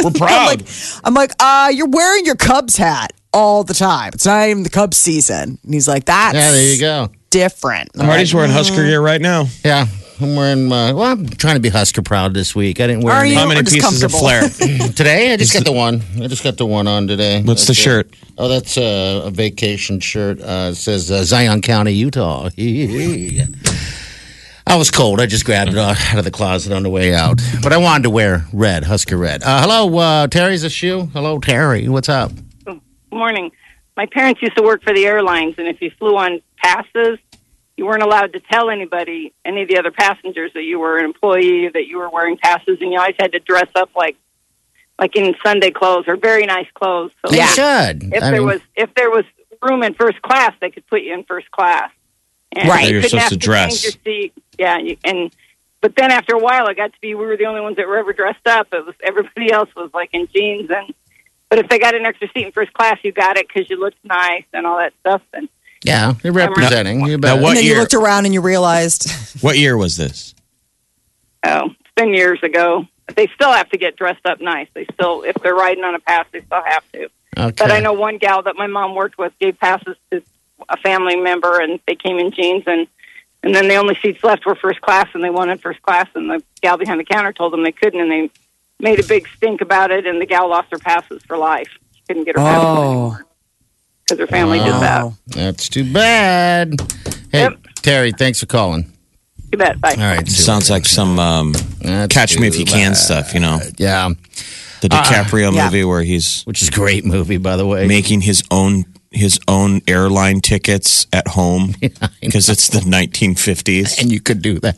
We're 0.02 0.10
proud. 0.12 0.62
I'm 1.04 1.14
like, 1.14 1.32
uh, 1.40 1.70
you're 1.74 1.88
wearing 1.88 2.24
your 2.24 2.36
Cubs 2.36 2.76
hat 2.76 3.12
all 3.32 3.64
the 3.64 3.74
time. 3.74 4.12
It's 4.14 4.24
not 4.26 4.48
even 4.48 4.62
the 4.62 4.70
Cubs 4.70 4.96
season. 4.96 5.58
And 5.62 5.74
he's 5.74 5.88
like, 5.88 6.04
that's 6.06 6.34
yeah, 6.34 6.50
there 6.52 6.72
you 6.72 6.80
go. 6.80 7.10
different. 7.30 7.90
I'm 7.98 8.06
Marty's 8.06 8.32
like, 8.32 8.38
wearing 8.38 8.52
Husker 8.52 8.84
gear 8.84 9.00
right 9.00 9.20
now. 9.20 9.46
Yeah, 9.64 9.86
I'm 10.20 10.36
wearing. 10.36 10.72
Uh, 10.72 10.94
well, 10.94 11.02
I'm 11.12 11.28
trying 11.28 11.54
to 11.56 11.60
be 11.60 11.68
Husker 11.68 12.02
proud 12.02 12.32
this 12.32 12.54
week. 12.54 12.80
I 12.80 12.86
didn't 12.86 13.02
wear 13.02 13.14
Are 13.14 13.20
any 13.22 13.32
you? 13.32 13.38
How 13.38 13.46
many 13.46 13.60
or 13.60 13.64
just 13.64 13.74
pieces 13.74 14.02
of 14.02 14.12
comfortable? 14.12 14.48
flair? 14.68 14.88
today. 14.94 15.32
I 15.32 15.36
just 15.36 15.52
got 15.52 15.64
the 15.64 15.72
one. 15.72 16.02
I 16.22 16.28
just 16.28 16.44
got 16.44 16.56
the 16.56 16.66
one 16.66 16.86
on 16.86 17.06
today. 17.08 17.42
What's 17.42 17.62
the 17.66 17.72
That's, 17.72 17.78
shirt? 17.78 18.14
Oh, 18.38 18.48
that's 18.48 18.78
uh, 18.78 19.22
a 19.24 19.30
vacation 19.30 19.98
shirt. 20.00 20.40
Uh, 20.40 20.70
it 20.70 20.76
says 20.76 21.10
uh, 21.10 21.24
Zion 21.24 21.60
County, 21.60 21.92
Utah. 21.92 22.50
I 24.68 24.76
was 24.76 24.90
cold. 24.90 25.18
I 25.20 25.26
just 25.26 25.44
grabbed 25.46 25.70
it 25.70 25.78
out 25.78 25.96
of 26.18 26.24
the 26.24 26.30
closet 26.30 26.72
on 26.72 26.82
the 26.82 26.90
way 26.90 27.14
out. 27.14 27.40
But 27.62 27.72
I 27.72 27.78
wanted 27.78 28.02
to 28.04 28.10
wear 28.10 28.44
red, 28.52 28.84
Husker 28.84 29.16
red. 29.16 29.42
Uh, 29.42 29.62
hello, 29.62 29.96
uh, 29.98 30.26
Terry's 30.26 30.62
a 30.62 30.68
shoe. 30.70 31.06
Hello, 31.14 31.38
Terry. 31.38 31.88
What's 31.88 32.08
up? 32.08 32.32
Good 32.64 32.80
morning. 33.10 33.50
My 33.96 34.06
parents 34.06 34.42
used 34.42 34.56
to 34.56 34.62
work 34.62 34.82
for 34.82 34.92
the 34.92 35.06
airlines, 35.06 35.54
and 35.58 35.66
if 35.66 35.80
you 35.80 35.90
flew 35.98 36.16
on 36.16 36.42
passes, 36.58 37.18
you 37.76 37.86
weren't 37.86 38.02
allowed 38.02 38.32
to 38.34 38.40
tell 38.40 38.68
anybody, 38.70 39.32
any 39.44 39.62
of 39.62 39.68
the 39.68 39.78
other 39.78 39.90
passengers, 39.90 40.52
that 40.54 40.62
you 40.64 40.78
were 40.78 40.98
an 40.98 41.04
employee, 41.06 41.68
that 41.72 41.86
you 41.86 41.96
were 41.98 42.10
wearing 42.10 42.36
passes, 42.36 42.78
and 42.80 42.92
you 42.92 42.98
always 42.98 43.16
had 43.18 43.32
to 43.32 43.38
dress 43.40 43.68
up 43.74 43.90
like, 43.96 44.16
like 44.98 45.16
in 45.16 45.34
Sunday 45.44 45.70
clothes 45.70 46.04
or 46.08 46.16
very 46.16 46.44
nice 46.44 46.66
clothes. 46.74 47.10
So 47.24 47.32
They 47.32 47.42
should. 47.46 48.12
if 48.12 48.22
I 48.22 48.30
there 48.30 48.32
mean, 48.40 48.46
was 48.46 48.60
if 48.76 48.92
there 48.94 49.10
was 49.10 49.24
room 49.62 49.82
in 49.82 49.94
first 49.94 50.20
class, 50.22 50.52
they 50.60 50.70
could 50.70 50.86
put 50.88 51.02
you 51.02 51.14
in 51.14 51.24
first 51.24 51.50
class. 51.50 51.90
And 52.54 52.68
Right. 52.68 52.86
you 52.88 52.94
You're 52.94 53.02
supposed 53.02 53.22
have 53.22 53.30
to 53.32 53.36
dress. 53.36 53.82
change 53.82 53.96
Your 54.06 54.14
seat. 54.14 54.32
Yeah, 54.58 54.78
you, 54.78 54.96
and 55.04 55.32
but 55.80 55.94
then 55.96 56.10
after 56.10 56.34
a 56.34 56.38
while, 56.38 56.66
it 56.66 56.76
got 56.76 56.92
to 56.92 57.00
be 57.00 57.14
we 57.14 57.26
were 57.26 57.36
the 57.36 57.46
only 57.46 57.60
ones 57.60 57.76
that 57.76 57.86
were 57.86 57.98
ever 57.98 58.12
dressed 58.12 58.46
up. 58.46 58.68
It 58.72 58.84
was 58.84 58.94
everybody 59.02 59.52
else 59.58 59.74
was 59.76 59.90
like 59.94 60.10
in 60.12 60.28
jeans 60.28 60.70
and. 60.70 60.94
But 61.50 61.60
if 61.60 61.68
they 61.70 61.78
got 61.78 61.94
an 61.94 62.04
extra 62.04 62.28
seat 62.34 62.44
in 62.44 62.52
first 62.52 62.74
class, 62.74 62.98
you 63.02 63.10
got 63.10 63.38
it 63.38 63.48
because 63.48 63.70
you 63.70 63.80
looked 63.80 63.96
nice 64.04 64.44
and 64.52 64.66
all 64.66 64.76
that 64.76 64.92
stuff. 65.00 65.22
And 65.32 65.48
yeah, 65.82 66.12
you're 66.22 66.34
representing. 66.34 67.06
you 67.06 67.16
bet. 67.16 67.36
Now, 67.36 67.42
what 67.42 67.48
and 67.48 67.56
then 67.56 67.64
year? 67.64 67.74
you 67.74 67.80
looked 67.80 67.94
around 67.94 68.26
and 68.26 68.34
you 68.34 68.42
realized, 68.42 69.10
What 69.40 69.56
year 69.56 69.74
was 69.74 69.96
this? 69.96 70.34
oh, 71.44 71.70
it's 71.80 71.90
been 71.96 72.12
years 72.12 72.42
ago. 72.42 72.86
They 73.14 73.28
still 73.28 73.52
have 73.52 73.70
to 73.70 73.78
get 73.78 73.96
dressed 73.96 74.26
up 74.26 74.40
nice. 74.40 74.68
They 74.74 74.84
still, 74.92 75.22
if 75.22 75.36
they're 75.36 75.54
riding 75.54 75.84
on 75.84 75.94
a 75.94 76.00
pass, 76.00 76.26
they 76.32 76.42
still 76.42 76.62
have 76.62 76.92
to. 76.92 77.08
Okay. 77.38 77.54
But 77.56 77.70
I 77.70 77.80
know 77.80 77.94
one 77.94 78.18
gal 78.18 78.42
that 78.42 78.56
my 78.56 78.66
mom 78.66 78.94
worked 78.94 79.16
with 79.16 79.32
gave 79.38 79.58
passes 79.58 79.96
to 80.10 80.22
a 80.68 80.76
family 80.76 81.16
member, 81.16 81.60
and 81.60 81.80
they 81.86 81.94
came 81.94 82.18
in 82.18 82.32
jeans, 82.32 82.64
and 82.66 82.86
and 83.48 83.54
then 83.54 83.66
the 83.66 83.76
only 83.76 83.94
seats 84.02 84.22
left 84.22 84.44
were 84.44 84.54
first 84.54 84.82
class, 84.82 85.08
and 85.14 85.24
they 85.24 85.30
wanted 85.30 85.60
first 85.62 85.80
class, 85.80 86.06
and 86.14 86.28
the 86.28 86.42
gal 86.60 86.76
behind 86.76 87.00
the 87.00 87.04
counter 87.04 87.32
told 87.32 87.54
them 87.54 87.62
they 87.62 87.72
couldn't, 87.72 87.98
and 87.98 88.10
they 88.10 88.30
made 88.78 89.00
a 89.00 89.02
big 89.06 89.26
stink 89.36 89.62
about 89.62 89.90
it, 89.90 90.06
and 90.06 90.20
the 90.20 90.26
gal 90.26 90.48
lost 90.50 90.68
her 90.70 90.78
passes 90.78 91.22
for 91.24 91.38
life. 91.38 91.70
She 91.94 92.02
couldn't 92.06 92.24
get 92.24 92.36
her 92.36 92.42
passes 92.42 92.64
Oh. 92.68 92.82
anymore 92.82 93.24
because 94.04 94.18
her 94.20 94.26
family 94.26 94.58
did 94.58 94.74
that. 94.74 95.12
That's 95.28 95.68
too 95.70 95.90
bad. 95.90 96.74
Hey, 97.32 97.40
Yep. 97.44 97.58
Terry, 97.80 98.12
thanks 98.12 98.38
for 98.40 98.46
calling. 98.46 98.92
You 99.50 99.56
bet. 99.56 99.80
Bye. 99.80 99.92
All 99.92 100.02
right. 100.04 100.28
Sounds 100.28 100.68
like 100.68 100.84
some 100.84 101.18
um, 101.18 101.54
Catch 102.10 102.38
Me 102.38 102.48
If 102.48 102.54
too 102.54 102.60
You 102.60 102.64
Can 102.66 102.94
stuff, 102.94 103.32
you 103.32 103.40
know, 103.40 103.58
Yeah, 103.78 104.10
the 104.80 104.88
uh-uh. 104.90 105.02
DiCaprio 105.02 105.54
yeah. 105.54 105.64
movie 105.64 105.84
where 105.84 106.02
he's 106.02 106.42
which 106.44 106.62
is 106.62 106.68
a 106.68 106.72
great 106.72 107.04
movie, 107.04 107.38
by 107.38 107.56
the 107.56 107.66
way. 107.66 107.86
making 107.86 108.20
his 108.20 108.42
own 108.50 108.84
his 109.10 109.40
own 109.48 109.80
airline 109.86 110.40
tickets 110.40 111.06
at 111.12 111.26
home 111.28 111.74
because 112.20 112.48
it's 112.48 112.68
the 112.68 112.80
1950s. 112.80 114.00
and 114.00 114.12
you 114.12 114.20
could 114.20 114.42
do 114.42 114.58
that. 114.60 114.76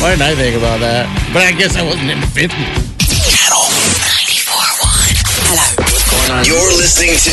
Why 0.00 0.10
didn't 0.10 0.22
I 0.22 0.34
think 0.34 0.56
about 0.56 0.80
that? 0.80 1.06
But 1.32 1.44
I 1.44 1.52
guess 1.52 1.76
I 1.76 1.82
wasn't 1.82 2.10
in 2.10 2.20
the 2.20 2.26
50s. 2.26 2.50
Channel 3.30 3.64
94.1. 4.12 5.16
Hello. 5.48 6.42
You're 6.42 6.76
listening 6.76 7.16
to 7.16 7.30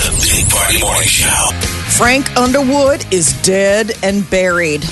the 0.00 0.10
Big 0.22 0.48
Party 0.48 0.80
Morning 0.80 1.08
Show. 1.08 1.50
Frank 1.98 2.34
Underwood 2.36 3.04
is 3.12 3.34
dead 3.42 3.92
and 4.02 4.28
buried. 4.30 4.84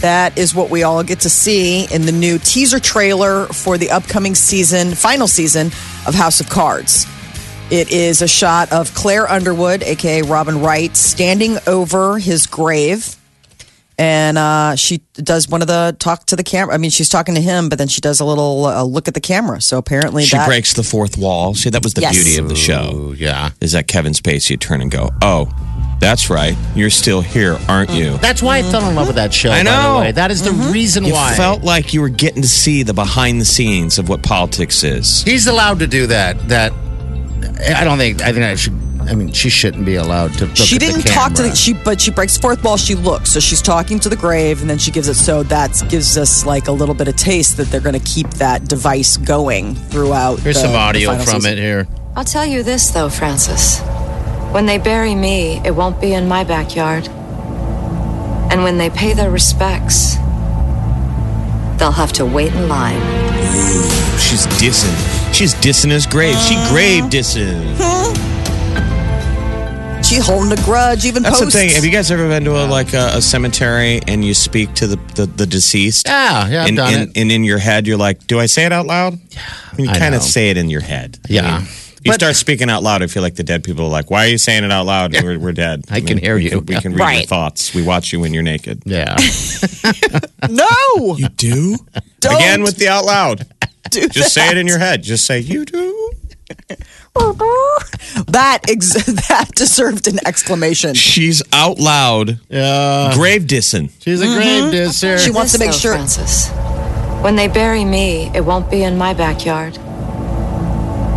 That 0.00 0.36
is 0.38 0.54
what 0.54 0.68
we 0.70 0.82
all 0.82 1.02
get 1.02 1.20
to 1.20 1.30
see 1.30 1.86
in 1.92 2.02
the 2.02 2.12
new 2.12 2.38
teaser 2.38 2.78
trailer 2.78 3.46
for 3.46 3.78
the 3.78 3.90
upcoming 3.90 4.34
season, 4.34 4.94
final 4.94 5.26
season 5.26 5.68
of 6.06 6.14
House 6.14 6.40
of 6.40 6.48
Cards. 6.50 7.06
It 7.70 7.90
is 7.90 8.22
a 8.22 8.28
shot 8.28 8.70
of 8.72 8.94
Claire 8.94 9.28
Underwood, 9.28 9.82
aka 9.82 10.22
Robin 10.22 10.60
Wright, 10.60 10.94
standing 10.96 11.56
over 11.66 12.18
his 12.18 12.46
grave. 12.46 13.16
And 13.98 14.36
uh, 14.36 14.76
she 14.76 14.98
does 15.14 15.48
one 15.48 15.62
of 15.62 15.68
the 15.68 15.96
talk 15.98 16.26
to 16.26 16.36
the 16.36 16.44
camera. 16.44 16.74
I 16.74 16.78
mean, 16.78 16.90
she's 16.90 17.08
talking 17.08 17.34
to 17.34 17.40
him, 17.40 17.70
but 17.70 17.78
then 17.78 17.88
she 17.88 18.02
does 18.02 18.20
a 18.20 18.26
little 18.26 18.66
uh, 18.66 18.82
look 18.84 19.08
at 19.08 19.14
the 19.14 19.20
camera. 19.20 19.62
So 19.62 19.78
apparently, 19.78 20.24
She 20.24 20.36
that, 20.36 20.46
breaks 20.46 20.74
the 20.74 20.82
fourth 20.82 21.16
wall. 21.16 21.54
See, 21.54 21.70
that 21.70 21.82
was 21.82 21.94
the 21.94 22.02
Yes. 22.02 22.14
beauty 22.14 22.36
of 22.36 22.50
the 22.50 22.54
show. 22.54 22.90
Oh, 22.92 23.12
yeah. 23.12 23.52
Is 23.62 23.72
that 23.72 23.88
Kevin 23.88 24.12
Spacey 24.12 24.50
would 24.50 24.60
turn 24.60 24.82
and 24.82 24.90
go, 24.90 25.10
"Oh, 25.22 25.48
that's 25.98 26.28
right, 26.30 26.56
you're 26.74 26.90
still 26.90 27.20
here, 27.22 27.58
aren't 27.68 27.90
you?" 27.90 28.10
Uh, 28.10 28.16
that's 28.18 28.42
why 28.42 28.58
I 28.58 28.62
fell 28.62 28.88
in 28.88 28.94
love 28.94 29.06
with 29.06 29.16
that 29.16 29.32
show. 29.32 29.50
I 29.50 29.60
By 29.60 29.70
know. 29.70 29.94
the 29.94 30.00
way. 30.00 30.12
That 30.12 30.30
is 30.30 30.42
the 30.42 30.50
mm-hmm. 30.50 30.72
reason 30.72 31.04
You 31.04 31.12
why. 31.14 31.34
felt 31.34 31.62
like 31.62 31.92
you 31.94 32.00
were 32.00 32.08
getting 32.08 32.42
to 32.42 32.48
see 32.48 32.82
the 32.82 32.94
behind 32.94 33.40
the 33.40 33.44
scenes 33.44 33.98
of 33.98 34.08
what 34.08 34.22
politics 34.22 34.84
is. 34.84 35.22
He's 35.22 35.46
allowed 35.46 35.78
to 35.80 35.86
do 35.86 36.06
that. 36.08 36.48
That 36.48 36.72
I 37.76 37.84
don't 37.84 37.98
think. 37.98 38.22
I 38.22 38.32
think 38.32 38.44
I 38.44 38.54
should. 38.56 38.74
I 39.08 39.14
mean, 39.14 39.30
she 39.30 39.50
shouldn't 39.50 39.86
be 39.86 39.94
allowed 39.94 40.32
to. 40.38 40.46
Look 40.46 40.56
she 40.56 40.74
at 40.76 40.80
the 40.80 40.86
didn't 40.86 41.02
talk 41.06 41.32
to 41.34 41.42
the 41.44 41.54
she 41.54 41.74
but 41.74 42.00
she 42.00 42.10
breaks 42.10 42.36
fourth 42.36 42.64
wall 42.64 42.76
she 42.76 42.96
looks 42.96 43.30
so 43.30 43.38
she's 43.38 43.62
talking 43.62 44.00
to 44.00 44.08
the 44.08 44.16
grave 44.16 44.62
and 44.62 44.68
then 44.68 44.78
she 44.78 44.90
gives 44.90 45.06
it 45.06 45.14
so 45.14 45.44
that 45.44 45.80
gives 45.88 46.18
us 46.18 46.44
like 46.44 46.66
a 46.66 46.72
little 46.72 46.94
bit 46.94 47.06
of 47.06 47.14
taste 47.14 47.56
that 47.58 47.68
they're 47.68 47.80
going 47.80 47.94
to 47.96 48.04
keep 48.04 48.28
that 48.30 48.64
device 48.64 49.16
going 49.16 49.76
throughout 49.76 50.40
Here's 50.40 50.56
the- 50.56 50.62
some 50.62 50.74
audio 50.74 51.10
final 51.10 51.24
from 51.24 51.40
season. 51.42 51.52
it 51.52 51.62
here. 51.62 51.86
I'll 52.16 52.24
tell 52.24 52.44
you 52.46 52.64
this, 52.64 52.88
though, 52.90 53.08
Francis. 53.08 53.78
When 54.52 54.66
they 54.66 54.78
bury 54.78 55.14
me, 55.14 55.60
it 55.64 55.72
won't 55.74 56.00
be 56.00 56.14
in 56.14 56.28
my 56.28 56.44
backyard. 56.44 57.08
And 58.50 58.62
when 58.62 58.78
they 58.78 58.88
pay 58.90 59.12
their 59.12 59.30
respects, 59.30 60.14
they'll 61.78 61.92
have 61.92 62.12
to 62.14 62.24
wait 62.24 62.52
in 62.54 62.68
line. 62.68 63.00
She's 64.18 64.46
dissing. 64.58 65.34
She's 65.34 65.54
dissing 65.54 65.90
his 65.90 66.06
grave. 66.06 66.36
She 66.38 66.54
grave 66.70 67.04
dissing. 67.04 67.76
She 70.02 70.16
holding 70.20 70.56
a 70.56 70.62
grudge, 70.62 71.04
even 71.04 71.24
That's 71.24 71.40
posts. 71.40 71.52
the 71.52 71.58
thing. 71.60 71.70
Have 71.70 71.84
you 71.84 71.90
guys 71.90 72.10
ever 72.12 72.28
been 72.28 72.44
to 72.44 72.52
a, 72.52 72.64
like 72.66 72.94
a, 72.94 73.10
a 73.14 73.20
cemetery 73.22 74.00
and 74.06 74.24
you 74.24 74.34
speak 74.34 74.72
to 74.74 74.86
the, 74.86 74.96
the, 75.16 75.26
the 75.26 75.46
deceased? 75.46 76.06
Yeah, 76.06 76.46
yeah, 76.48 76.62
I've 76.62 76.68
and, 76.68 76.76
done 76.76 76.94
and, 76.94 77.10
it. 77.10 77.16
and 77.20 77.32
in 77.32 77.42
your 77.42 77.58
head, 77.58 77.86
you're 77.88 77.96
like, 77.96 78.24
do 78.28 78.38
I 78.38 78.46
say 78.46 78.64
it 78.66 78.72
out 78.72 78.86
loud? 78.86 79.14
And 79.72 79.80
you 79.80 79.88
I 79.90 79.98
kind 79.98 80.14
of 80.14 80.20
know. 80.20 80.26
say 80.26 80.50
it 80.50 80.56
in 80.56 80.70
your 80.70 80.80
head. 80.80 81.18
I 81.28 81.32
Yeah. 81.32 81.58
mean, 81.58 81.68
you 82.06 82.12
But- 82.12 82.20
start 82.20 82.36
speaking 82.36 82.70
out 82.70 82.82
loud. 82.82 83.02
I 83.02 83.08
feel 83.08 83.22
like 83.22 83.34
the 83.34 83.42
dead 83.42 83.64
people 83.64 83.84
are 83.84 83.90
like, 83.90 84.10
why 84.10 84.26
are 84.26 84.28
you 84.28 84.38
saying 84.38 84.64
it 84.64 84.70
out 84.70 84.86
loud? 84.86 85.12
We're, 85.12 85.38
we're 85.38 85.52
dead. 85.52 85.84
I 85.90 86.00
can 86.00 86.18
hear 86.18 86.36
we 86.36 86.44
you. 86.44 86.50
Can, 86.50 86.66
we 86.66 86.80
can 86.80 86.94
read 86.94 87.18
your 87.18 87.26
thoughts. 87.26 87.74
We 87.74 87.82
watch 87.82 88.12
you 88.12 88.20
when 88.20 88.32
you're 88.32 88.42
naked. 88.42 88.82
Yeah. 88.86 89.16
no, 90.48 91.16
You 91.16 91.28
do? 91.28 91.76
Don't 92.20 92.36
Again 92.36 92.62
with 92.62 92.76
the 92.76 92.88
out 92.88 93.04
loud. 93.04 93.46
do 93.90 94.08
Just 94.08 94.32
say 94.32 94.50
it 94.50 94.56
in 94.56 94.66
your 94.66 94.78
head. 94.78 95.02
Just 95.02 95.26
say, 95.26 95.40
you 95.40 95.64
do. 95.64 96.12
that. 97.16 98.60
Ex- 98.68 99.04
that 99.28 99.50
deserved 99.54 100.06
an 100.06 100.18
exclamation. 100.26 100.94
She's 100.94 101.42
out 101.52 101.78
loud. 101.78 102.38
Yeah. 102.48 103.12
grave 103.14 103.42
dissing. 103.42 103.90
She's 104.00 104.20
a 104.20 104.26
grave 104.26 104.64
mm-hmm. 104.64 104.70
disser. 104.70 105.18
She 105.18 105.30
wants 105.30 105.52
to 105.52 105.58
make 105.58 105.72
sure. 105.72 105.92
Francis, 105.94 106.50
when 107.22 107.34
they 107.36 107.48
bury 107.48 107.84
me, 107.84 108.30
it 108.34 108.44
won't 108.44 108.70
be 108.70 108.84
in 108.84 108.96
my 108.96 109.14
backyard. 109.14 109.78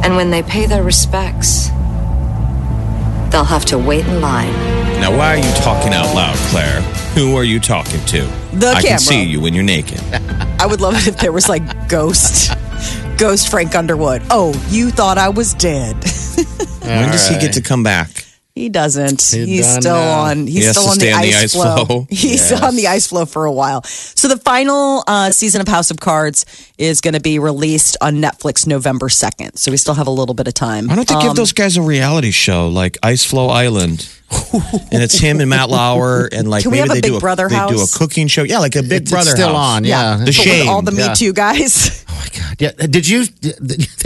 And 0.03 0.15
when 0.15 0.31
they 0.31 0.43
pay 0.43 0.65
their 0.65 0.83
respects, 0.83 1.67
they'll 3.31 3.43
have 3.43 3.65
to 3.65 3.77
wait 3.77 4.05
in 4.05 4.21
line. 4.21 4.53
Now, 4.99 5.15
why 5.15 5.33
are 5.33 5.37
you 5.37 5.53
talking 5.55 5.93
out 5.93 6.13
loud, 6.13 6.35
Claire? 6.49 6.81
Who 7.15 7.35
are 7.35 7.43
you 7.43 7.59
talking 7.59 8.03
to? 8.07 8.21
The 8.53 8.67
I 8.67 8.81
camera. 8.81 8.81
can 8.81 8.99
see 8.99 9.23
you 9.23 9.39
when 9.41 9.53
you're 9.53 9.63
naked. 9.63 10.01
I 10.59 10.65
would 10.65 10.81
love 10.81 10.95
it 10.95 11.07
if 11.07 11.17
there 11.17 11.31
was 11.31 11.47
like 11.47 11.87
ghost, 11.87 12.51
ghost 13.17 13.49
Frank 13.49 13.75
Underwood. 13.75 14.23
Oh, 14.29 14.53
you 14.69 14.89
thought 14.89 15.17
I 15.17 15.29
was 15.29 15.53
dead. 15.53 15.95
when 16.81 17.11
does 17.11 17.27
he 17.27 17.37
get 17.39 17.53
to 17.53 17.61
come 17.61 17.83
back? 17.83 18.25
He 18.59 18.67
doesn't. 18.67 19.21
He 19.21 19.45
he's 19.45 19.65
done 19.67 19.81
still 19.81 19.95
now. 19.95 20.19
on. 20.19 20.45
He's 20.47 20.65
He 20.67 20.73
still 20.73 20.89
on 20.89 20.97
the, 20.97 21.11
on 21.13 21.21
the 21.21 21.27
ice, 21.29 21.43
ice 21.43 21.53
floe. 21.53 21.85
floe. 21.85 22.07
He's 22.09 22.43
still 22.45 22.65
on 22.65 22.75
the 22.75 22.87
ice 22.87 23.07
floe 23.07 23.25
for 23.25 23.45
a 23.45 23.51
while. 23.53 23.83
So 23.83 24.27
the 24.27 24.35
final 24.37 25.03
uh, 25.07 25.31
season 25.31 25.61
of 25.61 25.67
House 25.69 25.91
of 25.91 25.99
Cards 26.01 26.45
is 26.77 26.99
going 26.99 27.13
to 27.13 27.21
be 27.21 27.39
released 27.39 27.95
on 28.01 28.15
Netflix 28.15 28.67
November 28.67 29.07
second. 29.07 29.55
So 29.55 29.71
we 29.71 29.77
still 29.77 29.93
have 29.93 30.07
a 30.07 30.11
little 30.11 30.35
bit 30.35 30.47
of 30.49 30.53
time. 30.55 30.87
Why 30.87 30.95
don't 30.95 31.07
they 31.07 31.15
Um, 31.15 31.21
give 31.21 31.35
those 31.35 31.53
guys 31.53 31.77
a 31.77 31.81
reality 31.81 32.31
show 32.31 32.67
like 32.67 32.97
Ice 33.01 33.23
Floe 33.23 33.47
Island? 33.47 34.09
and 34.91 35.01
it's 35.01 35.17
him 35.17 35.39
and 35.39 35.49
Matt 35.49 35.69
Lauer 35.71 36.29
and 36.31 36.47
like 36.47 36.61
Can 36.61 36.69
we 36.71 36.77
maybe 36.77 36.89
have 36.89 36.97
a 36.97 37.01
they 37.01 37.07
Big 37.07 37.13
do 37.13 37.19
Brother 37.19 37.49
they 37.49 37.65
do 37.67 37.81
a 37.81 37.87
cooking 37.91 38.27
show. 38.27 38.43
Yeah, 38.43 38.59
like 38.59 38.75
a 38.75 38.83
Big 38.83 39.01
It's 39.03 39.11
Brother 39.11 39.31
still 39.31 39.47
house. 39.55 39.77
on. 39.77 39.85
Yeah. 39.85 40.17
The 40.17 40.25
But 40.25 40.25
with 40.27 40.35
shame. 40.35 40.69
all 40.69 40.83
the 40.83 40.91
Me 40.91 40.99
Yeah. 40.99 41.13
Too 41.13 41.33
guys. 41.33 42.05
Oh 42.19 42.21
my 42.21 42.39
God. 42.41 42.55
Yeah. 42.59 42.71
Did 42.87 43.07
you? 43.07 43.23
They 43.25 43.51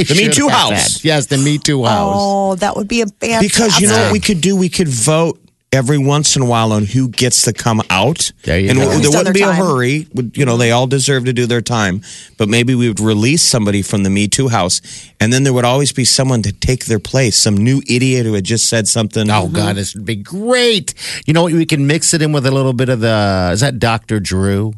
The 0.03 0.13
Me 0.15 0.29
Too 0.29 0.47
house. 0.47 0.69
that. 0.99 1.03
Yes, 1.03 1.25
the 1.25 1.37
Me 1.39 1.57
Too 1.57 1.83
house. 1.83 2.15
Oh, 2.15 2.55
that 2.55 2.75
would 2.75 2.87
be 2.87 3.01
a 3.01 3.07
fantastic. 3.07 3.51
Because 3.51 3.79
you 3.81 3.87
know 3.87 3.97
what 4.03 4.11
we 4.13 4.19
could 4.19 4.39
do? 4.43 4.55
We 4.55 4.69
could 4.69 4.87
vote 4.87 5.39
every 5.71 5.97
once 5.97 6.35
in 6.35 6.43
a 6.43 6.45
while 6.45 6.71
on 6.71 6.85
who 6.85 7.09
gets 7.09 7.41
to 7.41 7.51
come 7.51 7.81
out. 7.89 8.31
There 8.43 8.59
you 8.59 8.69
and 8.69 8.77
go. 8.77 8.89
there 8.99 9.09
wouldn't 9.09 9.33
be 9.33 9.39
their 9.39 9.49
a 9.49 9.55
hurry. 9.55 10.05
You 10.35 10.45
know, 10.45 10.55
they 10.55 10.69
all 10.69 10.85
deserve 10.85 11.25
to 11.25 11.33
do 11.33 11.47
their 11.47 11.61
time. 11.61 12.01
But 12.37 12.47
maybe 12.47 12.75
we 12.75 12.87
would 12.87 12.99
release 12.99 13.41
somebody 13.41 13.81
from 13.81 14.03
the 14.03 14.11
Me 14.11 14.27
Too 14.27 14.49
house, 14.49 14.81
and 15.19 15.33
then 15.33 15.43
there 15.43 15.53
would 15.53 15.65
always 15.65 15.91
be 15.91 16.05
someone 16.05 16.43
to 16.43 16.51
take 16.51 16.85
their 16.85 16.99
place, 16.99 17.35
some 17.35 17.57
new 17.57 17.81
idiot 17.89 18.25
who 18.27 18.33
had 18.33 18.43
just 18.43 18.67
said 18.67 18.87
something. 18.87 19.29
Oh 19.31 19.47
God, 19.49 19.75
this 19.75 19.95
would 19.95 20.05
be 20.05 20.15
great. 20.17 20.93
You 21.25 21.33
know 21.33 21.43
what? 21.43 21.53
We 21.53 21.65
can 21.65 21.87
mix 21.87 22.13
it 22.13 22.21
in 22.21 22.31
with 22.33 22.45
a 22.45 22.51
little 22.51 22.73
bit 22.73 22.89
of 22.89 22.99
the. 22.99 23.49
Is 23.53 23.61
that 23.61 23.79
Dr. 23.79 24.19
Drew? 24.19 24.73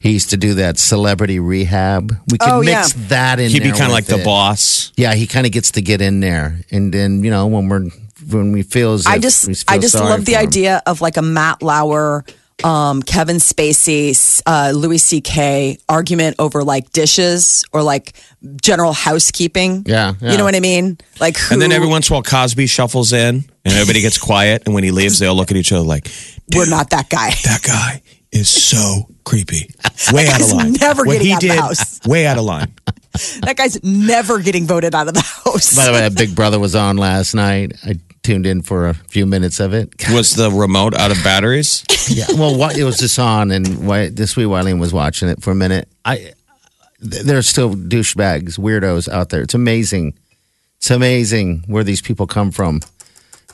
He 0.00 0.12
used 0.12 0.30
to 0.30 0.36
do 0.36 0.54
that 0.54 0.78
celebrity 0.78 1.40
rehab. 1.40 2.12
We 2.30 2.38
can 2.38 2.50
Oh, 2.50 2.62
mix 2.62 2.94
yeah. 2.96 3.02
that 3.08 3.40
in. 3.40 3.50
He'd 3.50 3.64
be 3.64 3.70
kind 3.72 3.86
of 3.86 3.90
like 3.90 4.06
with 4.06 4.18
the 4.18 4.24
boss. 4.24 4.92
Yeah, 4.96 5.14
he 5.14 5.26
kind 5.26 5.44
of 5.44 5.50
gets 5.50 5.72
to 5.72 5.82
get 5.82 6.00
in 6.00 6.20
there, 6.20 6.60
and 6.70 6.94
then 6.94 7.24
you 7.24 7.32
know 7.32 7.48
when 7.48 7.68
we're 7.68 7.88
when 8.28 8.52
we 8.52 8.62
feel 8.62 8.92
as 8.94 9.06
I 9.06 9.18
just 9.18 9.46
we 9.48 9.54
feel 9.54 9.64
I 9.68 9.78
just 9.78 9.94
sorry 9.94 10.10
love 10.10 10.24
the 10.24 10.34
him. 10.34 10.40
idea 10.46 10.82
of 10.86 11.00
like 11.00 11.16
a 11.16 11.22
Matt 11.22 11.62
Lauer, 11.62 12.24
um, 12.64 13.02
Kevin 13.02 13.36
Spacey, 13.36 14.42
uh, 14.46 14.72
Louis 14.74 14.98
C.K. 14.98 15.78
argument 15.88 16.36
over 16.38 16.64
like 16.64 16.90
dishes 16.92 17.64
or 17.72 17.82
like 17.82 18.14
general 18.62 18.92
housekeeping. 18.92 19.84
Yeah, 19.86 20.14
you 20.20 20.36
know 20.36 20.44
what 20.44 20.54
I 20.54 20.60
mean. 20.60 20.98
Like 21.20 21.36
who? 21.36 21.54
And 21.54 21.62
then 21.62 21.72
every 21.72 21.88
once 21.88 22.08
in 22.08 22.14
a 22.14 22.16
while, 22.16 22.22
Cosby 22.22 22.66
shuffles 22.66 23.12
in, 23.12 23.36
and 23.64 23.74
everybody 23.74 24.00
gets 24.00 24.18
quiet. 24.18 24.62
And 24.66 24.74
when 24.74 24.84
he 24.84 24.90
leaves, 24.90 25.18
they 25.18 25.26
all 25.26 25.36
look 25.36 25.50
at 25.50 25.56
each 25.56 25.72
other 25.72 25.82
like, 25.84 26.10
we're 26.54 26.68
not 26.68 26.90
that 26.90 27.08
guy. 27.08 27.30
"That 27.44 27.62
guy 27.62 28.02
is 28.32 28.48
so 28.48 29.08
creepy, 29.24 29.70
way 30.12 30.26
out 30.28 30.40
of 30.40 30.50
line. 30.52 30.72
never 30.72 31.04
what 31.04 31.12
getting 31.14 31.26
he 31.28 31.32
out 31.32 31.42
of 31.42 31.48
the 31.48 31.54
did, 31.54 31.60
house. 31.60 32.00
way 32.06 32.26
out 32.26 32.38
of 32.38 32.44
line." 32.44 32.72
that 33.42 33.56
guy's 33.56 33.82
never 33.82 34.38
getting 34.40 34.66
voted 34.66 34.94
out 34.94 35.08
of 35.08 35.14
the 35.14 35.20
house. 35.22 35.74
By 35.76 35.84
the 35.86 35.92
way, 35.92 36.00
that 36.00 36.14
Big 36.16 36.34
Brother 36.34 36.58
was 36.58 36.74
on 36.74 36.96
last 36.96 37.34
night. 37.34 37.72
I 37.84 37.98
tuned 38.28 38.44
in 38.44 38.60
for 38.60 38.86
a 38.88 38.92
few 38.92 39.24
minutes 39.24 39.58
of 39.58 39.72
it. 39.72 39.96
God, 39.96 40.14
Was 40.14 40.34
the 40.36 40.50
remote 40.50 40.94
out 40.94 41.10
of 41.10 41.16
batteries? 41.24 41.82
yeah, 42.10 42.26
well, 42.34 42.54
what, 42.54 42.76
it 42.76 42.84
was 42.84 42.98
just 42.98 43.18
on, 43.18 43.50
and 43.50 43.86
why, 43.86 44.10
this 44.10 44.36
wee 44.36 44.44
Wileen 44.44 44.78
was 44.78 44.92
watching 44.92 45.30
it 45.30 45.42
for 45.42 45.50
a 45.50 45.54
minute. 45.54 45.88
I 46.04 46.16
th- 47.00 47.22
there 47.24 47.38
are 47.38 47.42
still 47.42 47.74
douchebags, 47.74 48.58
weirdos 48.58 49.08
out 49.08 49.30
there. 49.30 49.40
It's 49.40 49.54
amazing. 49.54 50.12
It's 50.76 50.90
amazing 50.90 51.64
where 51.68 51.82
these 51.84 52.02
people 52.02 52.26
come 52.26 52.50
from 52.50 52.80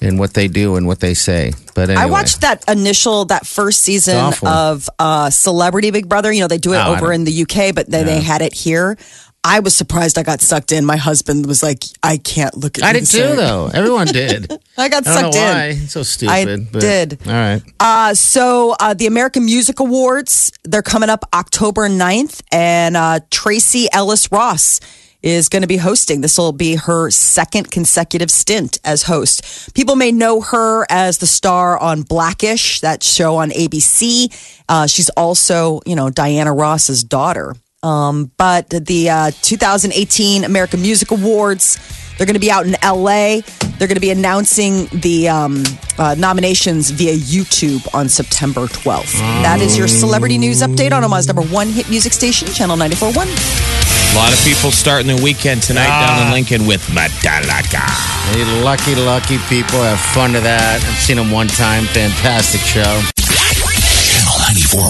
and 0.02 0.18
what 0.18 0.34
they 0.34 0.48
do 0.48 0.74
and 0.74 0.88
what 0.88 0.98
they 0.98 1.14
say. 1.14 1.52
But 1.76 1.88
anyway, 1.90 2.02
I 2.02 2.06
watched 2.06 2.40
that 2.40 2.64
initial, 2.68 3.26
that 3.26 3.46
first 3.46 3.82
season 3.82 4.32
of 4.42 4.90
uh, 4.98 5.30
Celebrity 5.30 5.92
Big 5.92 6.08
Brother. 6.08 6.32
You 6.32 6.40
know, 6.40 6.48
they 6.48 6.58
do 6.58 6.72
it 6.72 6.78
Oh, 6.78 6.96
over 6.96 7.12
in 7.12 7.22
the 7.22 7.42
UK, 7.42 7.72
but 7.72 7.88
then 7.88 8.06
they 8.06 8.20
had 8.20 8.42
it 8.42 8.52
here. 8.52 8.98
I 9.46 9.60
was 9.60 9.76
surprised 9.76 10.16
I 10.16 10.22
got 10.22 10.40
sucked 10.40 10.72
in. 10.72 10.86
My 10.86 10.96
husband 10.96 11.44
was 11.46 11.62
like, 11.62 11.84
I 12.02 12.16
can't 12.16 12.56
look 12.56 12.78
at 12.78 12.84
I 12.84 12.88
you 12.88 12.94
did 13.00 13.06
too, 13.06 13.18
same." 13.18 13.36
though. 13.36 13.70
Everyone 13.74 14.06
did. 14.06 14.50
I 14.78 14.88
got 14.88 15.06
I 15.06 15.12
don't 15.14 15.22
know 15.22 15.30
sucked 15.32 15.36
in. 15.36 15.42
why. 15.42 15.74
So 15.86 16.02
stupid. 16.02 16.32
I 16.32 16.56
but- 16.72 16.80
did. 16.80 17.18
All 17.26 17.32
right. 17.32 17.62
Uh, 17.78 18.14
so 18.14 18.74
uh, 18.80 18.94
the 18.94 19.06
American 19.06 19.44
Music 19.44 19.80
Awards, 19.80 20.50
they're 20.64 20.82
coming 20.82 21.10
up 21.10 21.24
October 21.34 21.88
9th, 21.88 22.42
and 22.50 22.96
uh, 22.96 23.20
Tracee 23.30 23.88
Ellis 23.92 24.32
Ross 24.32 24.80
is 25.22 25.48
going 25.48 25.62
to 25.62 25.68
be 25.68 25.78
hosting. 25.78 26.20
This 26.20 26.36
will 26.38 26.52
be 26.52 26.74
her 26.76 27.10
second 27.10 27.70
consecutive 27.70 28.30
stint 28.30 28.78
as 28.84 29.02
host. 29.04 29.72
People 29.74 29.96
may 29.96 30.12
know 30.12 30.40
her 30.42 30.86
as 30.90 31.18
the 31.18 31.26
star 31.26 31.78
on 31.78 32.02
Blackish, 32.02 32.80
that 32.80 33.02
show 33.02 33.36
on 33.36 33.50
ABC. 33.50 34.28
Uh, 34.68 34.86
she's 34.86 35.08
also, 35.10 35.80
you 35.86 35.96
know, 35.96 36.10
Diana 36.10 36.52
Ross's 36.52 37.02
daughter. 37.04 37.56
Um, 37.84 38.32
but 38.38 38.70
the 38.70 39.10
uh, 39.10 39.30
2018 39.42 40.44
American 40.44 40.80
Music 40.80 41.10
Awards, 41.10 41.78
they're 42.16 42.26
going 42.26 42.34
to 42.34 42.40
be 42.40 42.50
out 42.50 42.64
in 42.66 42.72
LA. 42.82 43.40
They're 43.76 43.88
going 43.88 43.96
to 43.96 44.00
be 44.00 44.10
announcing 44.10 44.86
the 44.86 45.28
um, 45.28 45.62
uh, 45.98 46.14
nominations 46.16 46.88
via 46.90 47.12
YouTube 47.12 47.86
on 47.94 48.08
September 48.08 48.62
12th. 48.66 49.12
That 49.42 49.60
is 49.60 49.76
your 49.76 49.88
celebrity 49.88 50.38
news 50.38 50.62
update 50.62 50.92
on 50.92 51.04
Omaha's 51.04 51.26
number 51.26 51.42
one 51.42 51.68
hit 51.68 51.90
music 51.90 52.14
station, 52.14 52.48
Channel 52.48 52.76
94.1. 52.78 54.14
A 54.14 54.16
lot 54.16 54.32
of 54.32 54.38
people 54.44 54.70
starting 54.70 55.08
their 55.08 55.22
weekend 55.22 55.62
tonight 55.62 55.88
down 55.88 56.26
in 56.26 56.32
Lincoln 56.32 56.66
with 56.66 56.80
Metallica. 56.86 57.84
Hey, 58.32 58.44
lucky, 58.62 58.94
lucky 58.94 59.38
people 59.50 59.82
have 59.82 60.00
fun 60.00 60.32
to 60.32 60.40
that. 60.40 60.80
I've 60.80 60.98
seen 61.02 61.16
them 61.16 61.30
one 61.30 61.48
time. 61.48 61.84
Fantastic 61.86 62.60
show. 62.62 63.02
Channel 63.18 64.38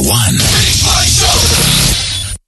94.1. 0.05 1.14